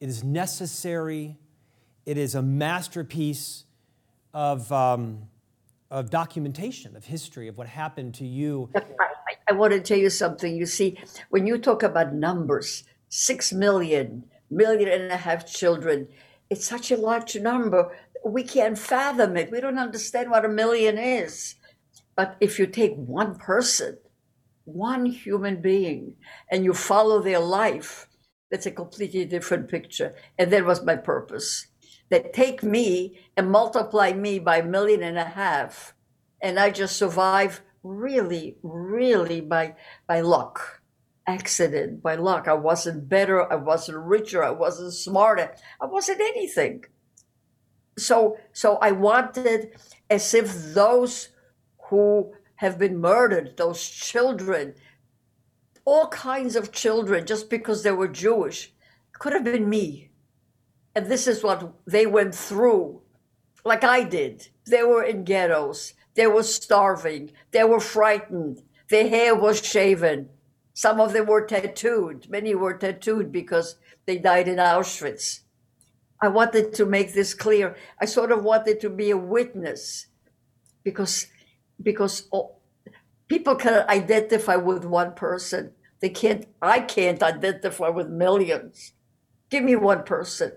it 0.00 0.08
is 0.08 0.24
necessary 0.24 1.36
it 2.06 2.16
is 2.16 2.34
a 2.34 2.42
masterpiece 2.42 3.64
of, 4.32 4.70
um, 4.72 5.28
of 5.90 6.10
documentation, 6.10 6.96
of 6.96 7.04
history, 7.04 7.48
of 7.48 7.58
what 7.58 7.66
happened 7.66 8.14
to 8.14 8.26
you. 8.26 8.70
I, 8.74 8.82
I 9.48 9.52
want 9.52 9.72
to 9.74 9.80
tell 9.80 9.98
you 9.98 10.10
something. 10.10 10.54
You 10.56 10.66
see, 10.66 10.98
when 11.28 11.46
you 11.46 11.58
talk 11.58 11.82
about 11.82 12.14
numbers, 12.14 12.84
six 13.08 13.52
million, 13.52 14.24
million 14.50 14.88
and 14.88 15.12
a 15.12 15.16
half 15.16 15.46
children, 15.46 16.08
it's 16.48 16.66
such 16.66 16.90
a 16.90 16.96
large 16.96 17.36
number. 17.36 17.96
We 18.24 18.42
can't 18.42 18.78
fathom 18.78 19.36
it. 19.36 19.50
We 19.50 19.60
don't 19.60 19.78
understand 19.78 20.30
what 20.30 20.44
a 20.44 20.48
million 20.48 20.98
is. 20.98 21.56
But 22.16 22.36
if 22.40 22.58
you 22.58 22.66
take 22.66 22.94
one 22.96 23.36
person, 23.36 23.98
one 24.64 25.06
human 25.06 25.60
being, 25.60 26.16
and 26.50 26.64
you 26.64 26.74
follow 26.74 27.22
their 27.22 27.38
life, 27.38 28.08
that's 28.50 28.66
a 28.66 28.70
completely 28.70 29.24
different 29.24 29.68
picture. 29.68 30.14
And 30.38 30.52
that 30.52 30.64
was 30.64 30.84
my 30.84 30.96
purpose 30.96 31.66
that 32.10 32.32
take 32.32 32.62
me 32.62 33.20
and 33.36 33.50
multiply 33.50 34.12
me 34.12 34.38
by 34.38 34.58
a 34.58 34.64
million 34.64 35.02
and 35.02 35.16
a 35.16 35.24
half. 35.24 35.94
And 36.42 36.58
I 36.58 36.70
just 36.70 36.96
survive 36.96 37.62
really, 37.82 38.56
really 38.62 39.40
by 39.40 39.76
by 40.06 40.20
luck, 40.20 40.82
accident, 41.26 42.02
by 42.02 42.16
luck. 42.16 42.48
I 42.48 42.54
wasn't 42.54 43.08
better, 43.08 43.50
I 43.50 43.56
wasn't 43.56 43.98
richer, 43.98 44.42
I 44.42 44.50
wasn't 44.50 44.92
smarter, 44.92 45.54
I 45.80 45.86
wasn't 45.86 46.20
anything. 46.20 46.84
So 47.96 48.38
so 48.52 48.76
I 48.78 48.92
wanted 48.92 49.78
as 50.08 50.34
if 50.34 50.74
those 50.74 51.28
who 51.88 52.32
have 52.56 52.78
been 52.78 53.00
murdered, 53.00 53.56
those 53.56 53.88
children, 53.88 54.74
all 55.84 56.08
kinds 56.08 56.56
of 56.56 56.72
children, 56.72 57.26
just 57.26 57.50
because 57.50 57.82
they 57.82 57.92
were 57.92 58.08
Jewish, 58.08 58.72
could 59.12 59.32
have 59.32 59.44
been 59.44 59.68
me 59.68 60.10
and 60.94 61.06
this 61.06 61.26
is 61.26 61.42
what 61.42 61.72
they 61.86 62.06
went 62.06 62.34
through, 62.34 63.00
like 63.64 63.84
I 63.84 64.02
did. 64.04 64.48
They 64.66 64.82
were 64.82 65.02
in 65.02 65.24
ghettos, 65.24 65.94
they 66.14 66.26
were 66.26 66.42
starving, 66.42 67.32
they 67.52 67.64
were 67.64 67.80
frightened, 67.80 68.62
their 68.88 69.08
hair 69.08 69.34
was 69.34 69.64
shaven. 69.64 70.30
Some 70.72 71.00
of 71.00 71.12
them 71.12 71.26
were 71.26 71.44
tattooed. 71.44 72.28
Many 72.30 72.54
were 72.54 72.74
tattooed 72.74 73.30
because 73.30 73.76
they 74.06 74.16
died 74.18 74.48
in 74.48 74.56
Auschwitz. 74.56 75.40
I 76.22 76.28
wanted 76.28 76.72
to 76.74 76.86
make 76.86 77.12
this 77.12 77.34
clear. 77.34 77.76
I 78.00 78.06
sort 78.06 78.32
of 78.32 78.44
wanted 78.44 78.80
to 78.80 78.90
be 78.90 79.10
a 79.10 79.16
witness 79.16 80.06
because 80.82 81.26
because 81.82 82.28
people 83.30 83.54
can 83.54 83.88
identify 83.88 84.56
with 84.56 84.84
one 84.84 85.14
person. 85.14 85.72
They 86.00 86.10
can't 86.10 86.46
I 86.60 86.80
can't 86.80 87.22
identify 87.22 87.88
with 87.88 88.08
millions. 88.08 88.92
Give 89.48 89.64
me 89.64 89.76
one 89.76 90.02
person 90.02 90.52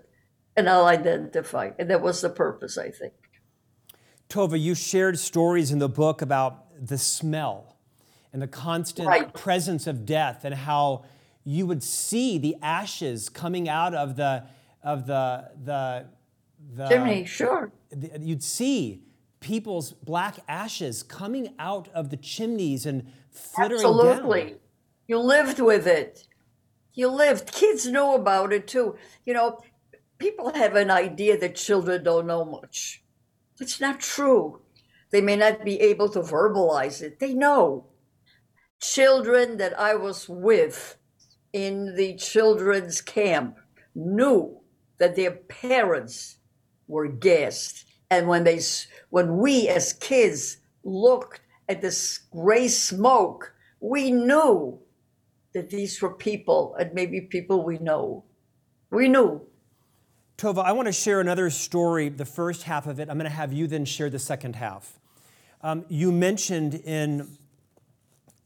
and 0.57 0.69
I'll 0.69 0.85
identify. 0.85 1.71
And 1.79 1.89
that 1.89 2.01
was 2.01 2.21
the 2.21 2.29
purpose, 2.29 2.77
I 2.77 2.89
think. 2.89 3.13
Tova, 4.27 4.59
you 4.59 4.75
shared 4.75 5.19
stories 5.19 5.71
in 5.71 5.79
the 5.79 5.89
book 5.89 6.21
about 6.21 6.65
the 6.85 6.97
smell 6.97 7.77
and 8.33 8.41
the 8.41 8.47
constant 8.47 9.07
right. 9.07 9.33
presence 9.33 9.85
of 9.85 10.05
death 10.05 10.43
and 10.43 10.55
how 10.55 11.05
you 11.43 11.67
would 11.67 11.83
see 11.83 12.37
the 12.37 12.55
ashes 12.61 13.29
coming 13.29 13.69
out 13.69 13.93
of 13.93 14.15
the 14.15 14.45
of 14.81 15.05
the 15.05 15.51
the, 15.63 16.07
the 16.73 16.87
chimney, 16.87 17.25
sure. 17.25 17.71
The, 17.91 18.19
you'd 18.19 18.43
see 18.43 19.03
people's 19.43 19.91
black 19.91 20.39
ashes 20.47 21.03
coming 21.03 21.53
out 21.59 21.89
of 21.93 22.09
the 22.09 22.17
chimneys 22.17 22.85
and 22.85 23.11
flittering 23.29 23.81
Absolutely. 23.81 24.43
down. 24.43 24.59
You 25.05 25.19
lived 25.19 25.59
with 25.59 25.85
it. 25.85 26.25
You 26.93 27.09
lived. 27.09 27.51
Kids 27.51 27.85
know 27.85 28.15
about 28.15 28.53
it 28.53 28.67
too. 28.67 28.95
You 29.25 29.33
know, 29.33 29.59
people 30.17 30.53
have 30.53 30.75
an 30.75 30.89
idea 30.89 31.37
that 31.37 31.55
children 31.55 32.03
don't 32.03 32.25
know 32.25 32.45
much. 32.45 33.03
It's 33.59 33.81
not 33.81 33.99
true. 33.99 34.61
They 35.11 35.21
may 35.21 35.35
not 35.35 35.63
be 35.63 35.79
able 35.81 36.09
to 36.09 36.21
verbalize 36.21 37.01
it. 37.01 37.19
They 37.19 37.33
know. 37.33 37.87
Children 38.79 39.57
that 39.57 39.79
I 39.79 39.95
was 39.95 40.27
with 40.27 40.97
in 41.51 41.95
the 41.95 42.15
children's 42.15 43.01
camp 43.01 43.57
knew 43.93 44.61
that 44.97 45.15
their 45.15 45.31
parents 45.31 46.37
were 46.87 47.07
gassed. 47.07 47.85
And 48.17 48.27
when 48.27 48.43
they 48.43 48.59
when 49.09 49.37
we 49.37 49.67
as 49.67 49.93
kids 49.93 50.57
looked 50.83 51.41
at 51.69 51.81
this 51.81 52.19
gray 52.31 52.67
smoke, 52.67 53.53
we 53.79 54.11
knew 54.11 54.79
that 55.53 55.69
these 55.69 56.01
were 56.01 56.13
people 56.13 56.75
and 56.79 56.93
maybe 56.93 57.21
people 57.21 57.63
we 57.63 57.77
know. 57.77 58.23
We 58.89 59.07
knew 59.07 59.41
Tova, 60.37 60.63
I 60.63 60.71
want 60.71 60.87
to 60.87 60.91
share 60.91 61.21
another 61.21 61.49
story, 61.49 62.09
the 62.09 62.25
first 62.25 62.63
half 62.63 62.87
of 62.87 62.99
it. 62.99 63.09
I'm 63.09 63.17
going 63.17 63.29
to 63.29 63.35
have 63.35 63.53
you 63.53 63.67
then 63.67 63.85
share 63.85 64.09
the 64.09 64.19
second 64.19 64.55
half. 64.55 64.99
Um, 65.61 65.85
you 65.87 66.11
mentioned 66.11 66.73
in 66.73 67.37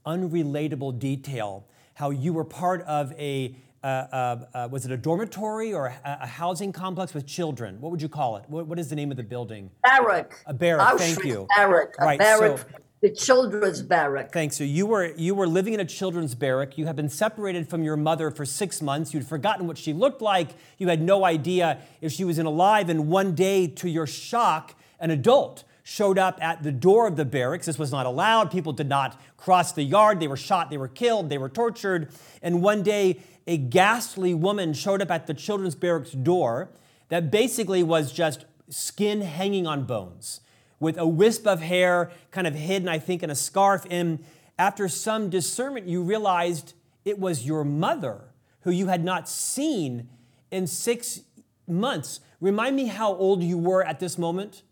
unrelatable 0.05 0.99
detail 0.99 1.65
how 1.95 2.11
you 2.11 2.33
were 2.33 2.43
part 2.43 2.81
of 2.83 3.13
a, 3.13 3.55
uh, 3.87 4.07
uh, 4.11 4.45
uh, 4.53 4.67
was 4.69 4.85
it 4.85 4.91
a 4.91 4.97
dormitory 4.97 5.73
or 5.73 5.87
a, 5.87 6.17
a, 6.21 6.27
housing 6.27 6.73
complex 6.73 7.13
with 7.13 7.25
children? 7.25 7.79
What 7.79 7.89
would 7.91 8.01
you 8.01 8.09
call 8.09 8.35
it? 8.35 8.43
what, 8.49 8.67
what 8.67 8.77
is 8.77 8.89
the 8.89 8.97
name 8.97 9.11
of 9.11 9.17
the 9.17 9.23
building? 9.23 9.71
Barrack. 9.81 10.43
A 10.45 10.53
barrack, 10.53 10.95
Auschwitz 10.95 10.97
thank 10.97 11.23
you. 11.23 11.47
Barrack. 11.55 11.95
A 11.97 12.05
right, 12.05 12.19
barrack. 12.19 12.57
So, 12.57 12.65
the 13.01 13.09
children's 13.11 13.81
barrack. 13.81 14.33
Thanks. 14.33 14.57
So 14.57 14.65
you 14.65 14.87
were 14.87 15.13
you 15.15 15.35
were 15.35 15.47
living 15.47 15.73
in 15.73 15.79
a 15.79 15.85
children's 15.85 16.35
barrack. 16.35 16.77
You 16.77 16.85
had 16.85 16.97
been 16.97 17.07
separated 17.07 17.69
from 17.69 17.83
your 17.83 17.95
mother 17.95 18.29
for 18.29 18.43
six 18.43 18.81
months. 18.81 19.13
You'd 19.13 19.25
forgotten 19.25 19.67
what 19.67 19.77
she 19.77 19.93
looked 19.93 20.21
like. 20.21 20.49
You 20.79 20.89
had 20.89 21.01
no 21.01 21.23
idea 21.23 21.79
if 22.01 22.11
she 22.11 22.25
was 22.25 22.39
in 22.39 22.45
alive. 22.45 22.89
And 22.89 23.07
one 23.07 23.35
day, 23.35 23.67
to 23.67 23.89
your 23.89 24.07
shock, 24.07 24.75
an 24.99 25.11
adult 25.11 25.63
showed 25.83 26.17
up 26.17 26.37
at 26.43 26.63
the 26.63 26.71
door 26.71 27.07
of 27.07 27.15
the 27.15 27.23
barracks. 27.23 27.67
This 27.67 27.79
was 27.79 27.93
not 27.93 28.05
allowed. 28.05 28.51
People 28.51 28.73
did 28.73 28.89
not 28.89 29.17
cross 29.37 29.71
the 29.71 29.83
yard. 29.83 30.19
They 30.19 30.27
were 30.27 30.35
shot. 30.35 30.69
They 30.69 30.77
were 30.77 30.89
killed. 30.89 31.29
They 31.29 31.37
were 31.37 31.47
tortured. 31.47 32.09
And 32.41 32.61
one 32.61 32.83
day, 32.83 33.21
a 33.47 33.57
ghastly 33.57 34.33
woman 34.33 34.73
showed 34.73 35.01
up 35.01 35.09
at 35.09 35.25
the 35.25 35.33
children's 35.33 35.73
barracks 35.73 36.11
door 36.11 36.69
that 37.09 37.31
basically 37.31 37.81
was 37.81 38.11
just 38.11 38.45
skin 38.69 39.21
hanging 39.21 39.65
on 39.65 39.85
bones 39.85 40.41
with 40.79 40.97
a 40.97 41.07
wisp 41.07 41.47
of 41.47 41.61
hair 41.61 42.11
kind 42.31 42.45
of 42.45 42.53
hidden, 42.53 42.87
I 42.87 42.99
think, 42.99 43.23
in 43.23 43.29
a 43.29 43.35
scarf. 43.35 43.85
And 43.89 44.23
after 44.59 44.87
some 44.89 45.29
discernment, 45.29 45.87
you 45.87 46.03
realized 46.03 46.73
it 47.05 47.17
was 47.17 47.45
your 47.45 47.63
mother 47.63 48.33
who 48.61 48.71
you 48.71 48.87
had 48.87 49.03
not 49.03 49.29
seen 49.29 50.09
in 50.51 50.67
six 50.67 51.21
months. 51.67 52.19
Remind 52.41 52.75
me 52.75 52.87
how 52.87 53.15
old 53.15 53.41
you 53.41 53.57
were 53.57 53.83
at 53.83 53.99
this 53.99 54.17
moment? 54.17 54.63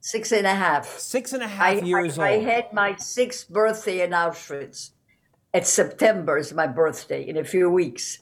Six 0.00 0.32
and 0.32 0.46
a 0.46 0.54
half. 0.54 0.98
Six 0.98 1.34
and 1.34 1.42
a 1.42 1.48
half 1.48 1.82
I, 1.82 1.84
years 1.84 2.18
I, 2.18 2.36
old. 2.36 2.46
I 2.46 2.50
had 2.50 2.72
my 2.72 2.96
sixth 2.96 3.48
birthday 3.50 4.02
in 4.02 4.10
Auschwitz. 4.10 4.92
At 5.52 5.66
September 5.66 6.38
is 6.38 6.52
my 6.52 6.66
birthday 6.66 7.22
in 7.26 7.36
a 7.36 7.44
few 7.44 7.68
weeks. 7.70 8.18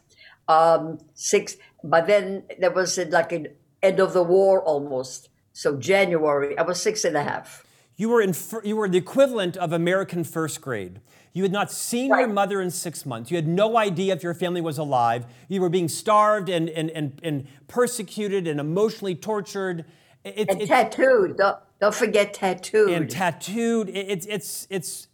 Um, 0.48 0.98
six, 1.14 1.56
but 1.84 2.06
then 2.06 2.44
there 2.58 2.70
was 2.70 2.98
like 2.98 3.32
an 3.32 3.48
end 3.82 4.00
of 4.00 4.14
the 4.14 4.22
war 4.22 4.62
almost. 4.62 5.28
So 5.52 5.76
January, 5.76 6.56
I 6.56 6.62
was 6.62 6.80
six 6.80 7.04
and 7.04 7.16
a 7.16 7.22
half. 7.22 7.64
You 7.96 8.08
were 8.08 8.22
in 8.22 8.34
you 8.64 8.76
were 8.76 8.88
the 8.88 8.96
equivalent 8.96 9.56
of 9.56 9.72
American 9.72 10.24
first 10.24 10.60
grade. 10.60 11.00
You 11.32 11.42
had 11.42 11.52
not 11.52 11.70
seen 11.70 12.10
right. 12.10 12.20
your 12.20 12.28
mother 12.28 12.60
in 12.60 12.70
six 12.70 13.04
months. 13.04 13.30
You 13.30 13.36
had 13.36 13.46
no 13.46 13.76
idea 13.76 14.14
if 14.14 14.22
your 14.22 14.34
family 14.34 14.60
was 14.60 14.78
alive. 14.78 15.26
You 15.48 15.60
were 15.60 15.68
being 15.68 15.88
starved 15.88 16.48
and, 16.48 16.68
and, 16.70 16.90
and, 16.90 17.20
and 17.22 17.46
persecuted 17.68 18.46
and 18.46 18.58
emotionally 18.58 19.14
tortured. 19.14 19.84
It, 20.24 20.48
and 20.48 20.66
tattooed. 20.66 21.36
Don't, 21.36 21.58
don't 21.80 21.94
forget 21.94 22.34
tattooed. 22.34 22.90
And 22.90 23.10
tattooed. 23.10 23.88
It, 23.88 24.10
it's, 24.10 24.26
it's, 24.26 24.66
it's, 24.70 25.07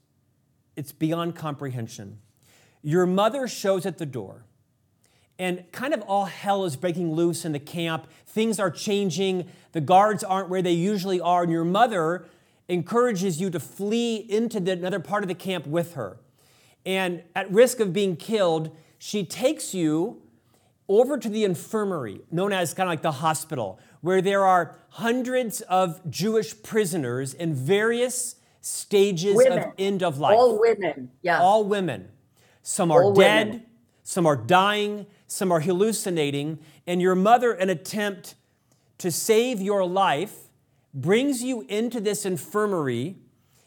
it's 0.76 0.92
beyond 0.92 1.34
comprehension. 1.34 2.18
Your 2.82 3.06
mother 3.06 3.48
shows 3.48 3.87
at 3.87 3.98
the 3.98 4.06
door 4.06 4.44
and 5.38 5.64
kind 5.72 5.92
of 5.92 6.02
all 6.02 6.26
hell 6.26 6.64
is 6.64 6.76
breaking 6.76 7.14
loose 7.14 7.44
in 7.44 7.52
the 7.52 7.58
camp. 7.58 8.06
Things 8.26 8.60
are 8.60 8.70
changing. 8.70 9.48
The 9.72 9.80
guards 9.80 10.22
aren't 10.22 10.48
where 10.48 10.62
they 10.62 10.72
usually 10.72 11.20
are. 11.20 11.42
And 11.42 11.50
your 11.50 11.64
mother 11.64 12.26
encourages 12.68 13.40
you 13.40 13.50
to 13.50 13.60
flee 13.60 14.16
into 14.16 14.60
the, 14.60 14.72
another 14.72 15.00
part 15.00 15.24
of 15.24 15.28
the 15.28 15.34
camp 15.34 15.66
with 15.66 15.94
her. 15.94 16.18
And 16.87 17.22
at 17.34 17.50
risk 17.50 17.80
of 17.80 17.92
being 17.92 18.16
killed, 18.16 18.74
she 18.98 19.24
takes 19.24 19.74
you 19.74 20.22
over 20.88 21.18
to 21.18 21.28
the 21.28 21.44
infirmary, 21.44 22.20
known 22.30 22.52
as 22.52 22.74
kind 22.74 22.88
of 22.88 22.92
like 22.92 23.02
the 23.02 23.12
hospital, 23.12 23.80
where 24.02 24.20
there 24.20 24.44
are 24.44 24.76
hundreds 24.90 25.62
of 25.62 26.00
Jewish 26.10 26.62
prisoners 26.62 27.34
in 27.34 27.54
various 27.54 28.37
stages 28.64 29.37
Women. 29.37 29.59
of 29.59 29.72
end 29.79 30.03
of 30.03 30.18
life. 30.18 30.37
All 30.37 30.59
women. 30.59 31.11
Yeah. 31.22 31.40
All 31.40 31.64
women. 31.64 32.09
Some 32.62 32.90
are 32.90 33.05
All 33.05 33.12
dead, 33.12 33.46
women. 33.48 33.66
some 34.03 34.27
are 34.27 34.37
dying, 34.37 35.07
some 35.27 35.53
are 35.53 35.61
hallucinating, 35.61 36.59
and 36.87 37.03
your 37.03 37.14
mother, 37.14 37.53
an 37.53 37.68
attempt 37.68 38.37
to 38.98 39.11
save 39.11 39.61
your 39.61 39.85
life, 39.87 40.48
brings 40.94 41.42
you 41.42 41.66
into 41.68 42.00
this 42.00 42.24
infirmary 42.24 43.16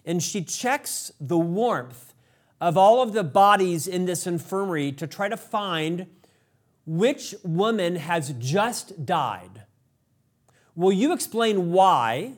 and 0.05 0.23
she 0.23 0.41
checks 0.41 1.11
the 1.19 1.37
warmth 1.37 2.13
of 2.61 2.77
all 2.77 3.01
of 3.01 3.11
the 3.11 3.23
bodies 3.23 3.85
in 3.87 4.05
this 4.05 4.25
infirmary 4.25 4.91
to 4.93 5.05
try 5.05 5.27
to 5.27 5.35
find 5.35 6.07
which 6.85 7.35
woman 7.43 7.97
has 7.97 8.33
just 8.39 9.05
died. 9.05 9.63
Will 10.73 10.93
you 10.93 11.11
explain 11.11 11.71
why 11.71 12.35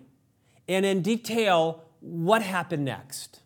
and 0.68 0.84
in 0.86 1.04
detail 1.04 1.84
what 2.02 2.42
happened 2.42 2.86
next? 2.86 3.42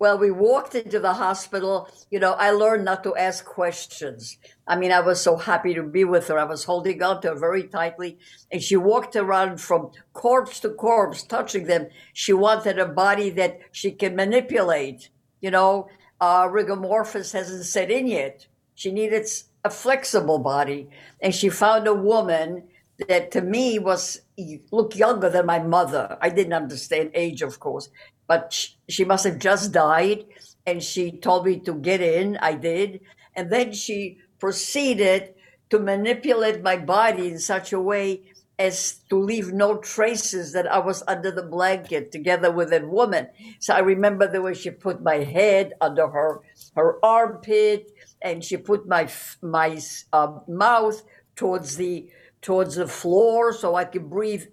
Well, 0.00 0.16
we 0.16 0.30
walked 0.30 0.74
into 0.74 0.98
the 0.98 1.12
hospital. 1.12 1.86
You 2.10 2.20
know, 2.20 2.32
I 2.32 2.52
learned 2.52 2.86
not 2.86 3.04
to 3.04 3.14
ask 3.16 3.44
questions. 3.44 4.38
I 4.66 4.76
mean, 4.76 4.92
I 4.92 5.00
was 5.00 5.20
so 5.20 5.36
happy 5.36 5.74
to 5.74 5.82
be 5.82 6.04
with 6.04 6.28
her. 6.28 6.38
I 6.38 6.44
was 6.44 6.64
holding 6.64 7.02
on 7.02 7.20
to 7.20 7.28
her 7.28 7.38
very 7.38 7.64
tightly. 7.64 8.18
And 8.50 8.62
she 8.62 8.76
walked 8.76 9.14
around 9.14 9.60
from 9.60 9.90
corpse 10.14 10.58
to 10.60 10.70
corpse, 10.70 11.22
touching 11.22 11.66
them. 11.66 11.88
She 12.14 12.32
wanted 12.32 12.78
a 12.78 12.86
body 12.86 13.28
that 13.30 13.60
she 13.72 13.90
can 13.90 14.16
manipulate. 14.16 15.10
You 15.42 15.50
know, 15.50 15.88
uh, 16.18 16.48
rigor 16.50 16.76
mortis 16.76 17.32
hasn't 17.32 17.66
set 17.66 17.90
in 17.90 18.06
yet. 18.06 18.46
She 18.74 18.92
needed 18.92 19.28
a 19.62 19.68
flexible 19.68 20.38
body. 20.38 20.88
And 21.20 21.34
she 21.34 21.50
found 21.50 21.86
a 21.86 21.92
woman 21.92 22.68
that 23.08 23.30
to 23.32 23.40
me 23.40 23.78
was 23.78 24.22
looked 24.70 24.96
younger 24.96 25.28
than 25.30 25.46
my 25.46 25.58
mother. 25.58 26.16
I 26.20 26.28
didn't 26.30 26.52
understand 26.52 27.10
age, 27.14 27.42
of 27.42 27.60
course, 27.60 27.88
but 28.26 28.52
sh- 28.52 28.74
she 28.88 29.04
must 29.04 29.24
have 29.24 29.38
just 29.38 29.72
died. 29.72 30.24
And 30.66 30.82
she 30.82 31.10
told 31.12 31.46
me 31.46 31.58
to 31.60 31.74
get 31.74 32.00
in. 32.00 32.36
I 32.38 32.54
did. 32.54 33.00
And 33.34 33.50
then 33.50 33.72
she 33.72 34.18
proceeded 34.38 35.34
to 35.70 35.78
manipulate 35.78 36.62
my 36.62 36.76
body 36.76 37.28
in 37.28 37.38
such 37.38 37.72
a 37.72 37.80
way 37.80 38.22
as 38.58 38.96
to 39.08 39.18
leave 39.18 39.52
no 39.52 39.78
traces 39.78 40.52
that 40.52 40.70
I 40.70 40.78
was 40.78 41.02
under 41.08 41.30
the 41.30 41.42
blanket 41.42 42.12
together 42.12 42.50
with 42.52 42.70
that 42.70 42.86
woman. 42.86 43.28
So 43.58 43.74
I 43.74 43.78
remember 43.78 44.26
the 44.30 44.42
way 44.42 44.52
she 44.54 44.70
put 44.70 45.02
my 45.02 45.16
head 45.24 45.72
under 45.80 46.08
her 46.08 46.40
her 46.76 47.02
armpit, 47.04 47.90
and 48.20 48.44
she 48.44 48.56
put 48.58 48.86
my 48.86 49.08
my 49.40 49.80
uh, 50.12 50.40
mouth 50.46 51.02
towards 51.36 51.76
the 51.76 52.10
towards 52.42 52.76
the 52.76 52.86
floor 52.86 53.52
so 53.52 53.74
I 53.74 53.84
could 53.84 54.10
breathe 54.10 54.44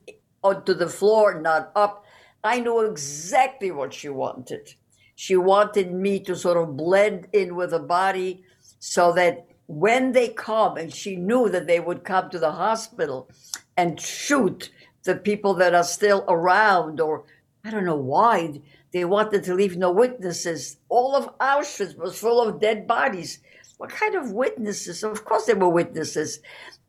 onto 0.44 0.74
the 0.74 0.90
floor, 0.90 1.40
not 1.40 1.72
up. 1.76 2.06
I 2.44 2.60
knew 2.60 2.82
exactly 2.82 3.72
what 3.72 3.94
she 3.94 4.10
wanted. 4.10 4.74
She 5.16 5.36
wanted 5.36 5.92
me 5.92 6.20
to 6.22 6.36
sort 6.36 6.58
of 6.58 6.78
blend 6.78 7.28
in 7.34 7.56
with 7.56 7.72
the 7.72 7.80
body 7.80 8.44
so 8.80 9.12
that 9.14 9.48
when 9.68 10.14
they 10.14 10.30
come, 10.30 10.78
and 10.78 10.94
she 10.94 11.16
knew 11.16 11.50
that 11.50 11.68
they 11.68 11.80
would 11.80 12.04
come 12.04 12.30
to 12.30 12.40
the 12.40 12.52
hospital 12.52 13.30
and 13.76 14.00
shoot 14.00 14.70
the 15.04 15.16
people 15.16 15.54
that 15.56 15.76
are 15.76 15.84
still 15.84 16.24
around, 16.28 17.00
or 17.00 17.26
I 17.64 17.72
don't 17.72 17.86
know 17.86 17.98
why 17.98 18.62
they 18.92 19.04
wanted 19.06 19.44
to 19.44 19.54
leave 19.54 19.76
no 19.76 19.92
witnesses. 19.92 20.78
All 20.88 21.16
of 21.16 21.38
Auschwitz 21.40 21.98
was 21.98 22.18
full 22.18 22.42
of 22.42 22.62
dead 22.62 22.88
bodies. 22.88 23.40
What 23.78 23.90
kind 23.90 24.16
of 24.16 24.32
witnesses? 24.32 25.04
Of 25.04 25.26
course, 25.26 25.46
there 25.46 25.56
were 25.56 25.70
witnesses, 25.70 26.40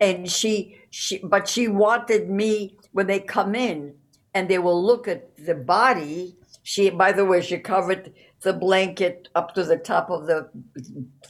and 0.00 0.30
she, 0.30 0.77
she, 0.90 1.18
but 1.18 1.48
she 1.48 1.68
wanted 1.68 2.30
me 2.30 2.76
when 2.92 3.06
they 3.06 3.20
come 3.20 3.54
in 3.54 3.94
and 4.34 4.48
they 4.48 4.58
will 4.58 4.84
look 4.84 5.08
at 5.08 5.36
the 5.36 5.54
body. 5.54 6.36
She, 6.62 6.90
by 6.90 7.12
the 7.12 7.24
way, 7.24 7.40
she 7.42 7.58
covered 7.58 8.12
the 8.42 8.52
blanket 8.52 9.28
up 9.34 9.54
to 9.54 9.64
the 9.64 9.76
top 9.76 10.10
of 10.10 10.26
the 10.26 10.48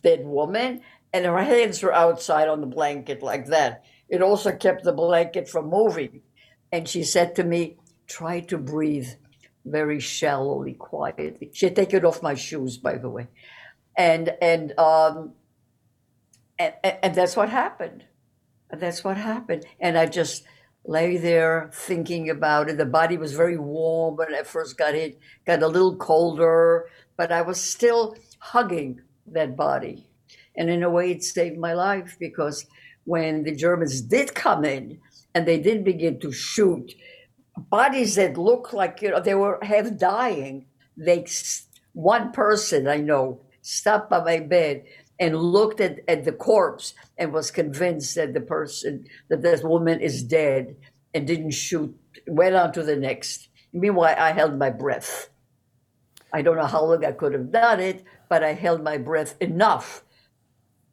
dead 0.03 0.25
woman, 0.25 0.83
and 1.13 1.25
her 1.25 1.43
hands 1.43 1.83
were 1.83 1.95
outside 1.95 2.49
on 2.49 2.61
the 2.61 2.67
blanket 2.67 3.23
like 3.23 3.47
that. 3.47 3.85
It 4.09 4.23
also 4.23 4.53
kept 4.53 4.85
the 4.85 4.93
blanket 4.93 5.49
from 5.49 5.69
moving. 5.69 6.23
And 6.73 6.89
she 6.89 7.03
said 7.03 7.35
to 7.37 7.45
me, 7.45 7.77
Try 8.07 8.41
to 8.41 8.57
breathe 8.57 9.09
very 9.67 10.01
shallowly, 10.01 10.73
quietly. 10.73 11.51
She 11.53 11.67
had 11.67 11.77
taken 11.77 12.05
off 12.07 12.23
my 12.23 12.35
shoes, 12.35 12.79
by 12.79 12.97
the 12.97 13.11
way. 13.11 13.29
And, 13.97 14.35
and, 14.41 14.79
um, 14.79 15.33
and, 16.59 16.75
and 16.83 17.15
that's 17.15 17.37
what 17.37 17.51
happened. 17.51 18.05
That's 18.71 19.03
what 19.03 19.17
happened. 19.17 19.65
And 19.81 19.97
I 19.99 20.07
just 20.07 20.45
lay 20.85 21.17
there 21.17 21.71
thinking 21.73 22.31
about 22.31 22.69
it. 22.69 22.79
The 22.79 22.87
body 22.87 23.17
was 23.17 23.33
very 23.33 23.59
warm 23.59 24.17
when 24.17 24.35
I 24.35 24.43
first 24.43 24.79
got 24.79 24.95
it, 24.95 25.19
got 25.47 25.63
a 25.63 25.69
little 25.69 25.97
colder, 25.97 26.87
but 27.17 27.33
I 27.33 27.43
was 27.43 27.61
still 27.61 28.17
hugging 28.39 29.01
that 29.27 29.57
body. 29.57 30.09
And 30.57 30.71
in 30.71 30.83
a 30.83 30.91
way, 30.91 31.13
it 31.13 31.23
saved 31.23 31.59
my 31.59 31.73
life 31.73 32.17
because 32.19 32.67
when 33.05 33.45
the 33.45 33.55
Germans 33.55 34.03
did 34.03 34.35
come 34.35 34.65
in 34.65 34.99
and 35.35 35.47
they 35.47 35.59
did 35.59 35.85
begin 35.85 36.21
to 36.21 36.33
shoot 36.33 36.95
bodies 37.71 38.15
that 38.15 38.37
looked 38.37 38.73
like 38.73 39.03
you 39.03 39.11
know 39.11 39.21
they 39.21 39.35
were 39.35 39.59
half 39.63 39.97
dying, 39.97 40.67
they 40.97 41.27
one 41.93 42.33
person 42.33 42.87
I 42.89 42.99
know 42.99 43.41
stopped 43.63 44.11
by 44.11 44.23
my 44.23 44.41
bed 44.41 44.85
and 45.19 45.37
looked 45.37 45.81
at, 45.81 46.01
at 46.07 46.25
the 46.25 46.33
corpse 46.33 46.95
and 47.17 47.33
was 47.33 47.51
convinced 47.51 48.15
that 48.15 48.35
the 48.35 48.41
person 48.41 49.05
that 49.29 49.43
this 49.43 49.63
woman 49.63 50.01
is 50.01 50.23
dead 50.23 50.77
and 51.13 51.27
didn't 51.27 51.51
shoot 51.51 51.97
went 52.27 52.55
on 52.55 52.73
to 52.73 52.83
the 52.83 52.97
next. 52.97 53.49
Meanwhile 53.73 54.17
i 54.19 54.33
held 54.33 54.59
my 54.59 54.71
breath. 54.71 55.29
I 56.33 56.43
don't 56.43 56.57
know 56.57 56.67
how 56.67 56.85
long 56.85 57.05
i 57.05 57.13
could 57.13 57.33
have 57.33 57.51
done 57.51 57.81
it 57.81 58.05
but 58.29 58.45
i 58.45 58.53
held 58.53 58.83
my 58.83 58.99
breath 58.99 59.35
enough. 59.41 60.05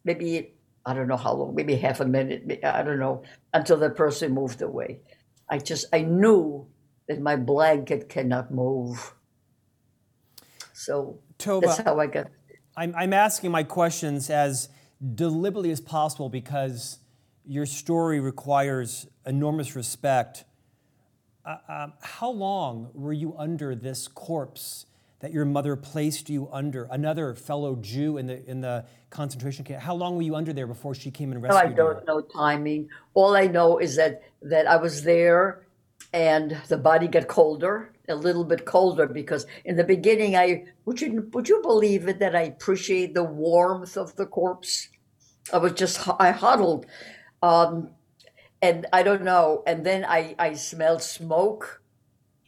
Maybe 0.04 0.54
i 0.86 0.94
don't 0.94 1.08
know 1.08 1.18
how 1.18 1.34
long 1.34 1.56
maybe 1.56 1.76
half 1.76 2.00
a 2.00 2.06
minute 2.06 2.60
i 2.64 2.84
don't 2.84 3.00
know 3.00 3.24
until 3.54 3.78
the 3.78 3.90
person 3.90 4.34
moved 4.34 4.62
away. 4.62 5.02
I 5.50 5.60
just 5.60 5.86
i 5.94 6.02
knew 6.02 6.68
that 7.08 7.22
my 7.22 7.36
blanket 7.36 8.10
cannot 8.10 8.52
move. 8.52 9.14
So 10.74 11.20
Tova, 11.38 11.62
that's 11.62 11.78
how 11.78 12.00
i 12.00 12.08
got 12.08 12.28
I'm, 12.78 12.94
I'm 12.96 13.14
asking 13.14 13.52
my 13.52 13.64
questions 13.64 14.30
as 14.30 14.70
deliberately 15.14 15.72
as 15.72 15.80
possible 15.80 16.30
because 16.30 17.00
your 17.46 17.66
story 17.66 18.20
requires 18.20 19.08
enormous 19.26 19.76
respect. 19.76 20.44
Uh, 21.46 21.58
um, 21.70 21.94
how 22.02 22.32
long 22.32 22.90
were 22.94 23.14
you 23.14 23.36
under 23.38 23.76
this 23.76 24.08
corpse 24.08 24.88
that 25.20 25.32
your 25.32 25.46
mother 25.46 25.76
placed 25.76 26.30
you 26.30 26.50
under? 26.52 26.88
Another 26.92 27.34
fellow 27.36 27.76
Jew 27.76 28.18
in 28.18 28.28
the 28.28 28.44
in 28.50 28.62
the 28.62 28.86
concentration 29.10 29.64
camp. 29.64 29.82
How 29.82 29.94
long 29.94 30.16
were 30.16 30.24
you 30.24 30.36
under 30.36 30.52
there 30.54 30.68
before 30.68 30.96
she 30.96 31.12
came 31.12 31.32
and 31.32 31.42
rescued 31.42 31.72
I 31.72 31.74
don't 31.74 32.00
you? 32.00 32.06
know 32.08 32.22
timing. 32.22 32.90
All 33.14 33.36
I 33.36 33.48
know 33.48 33.78
is 33.78 33.96
that 33.96 34.24
that 34.42 34.68
I 34.68 34.76
was 34.78 35.04
there 35.04 35.66
and 36.14 36.58
the 36.68 36.78
body 36.78 37.08
got 37.08 37.28
colder, 37.28 37.92
a 38.10 38.16
little 38.16 38.44
bit 38.44 38.66
colder 38.66 39.08
because 39.08 39.46
in 39.66 39.76
the 39.76 39.84
beginning 39.84 40.36
I 40.36 40.66
would 40.86 41.02
you 41.02 41.30
would 41.34 41.50
you 41.50 41.62
believe 41.62 42.08
it 42.08 42.20
that 42.20 42.36
I 42.36 42.44
appreciate 42.44 43.14
the 43.14 43.24
warmth 43.24 43.98
of 43.98 44.16
the 44.16 44.26
corpse? 44.26 44.90
I 45.54 45.58
was 45.58 45.74
just 45.74 46.08
I 46.20 46.32
huddled. 46.32 46.86
Um 47.42 47.90
and 48.62 48.88
I 48.94 49.04
don't 49.04 49.24
know, 49.24 49.64
and 49.68 49.86
then 49.86 50.06
I 50.06 50.36
I 50.40 50.54
smelled 50.54 51.02
smoke. 51.02 51.82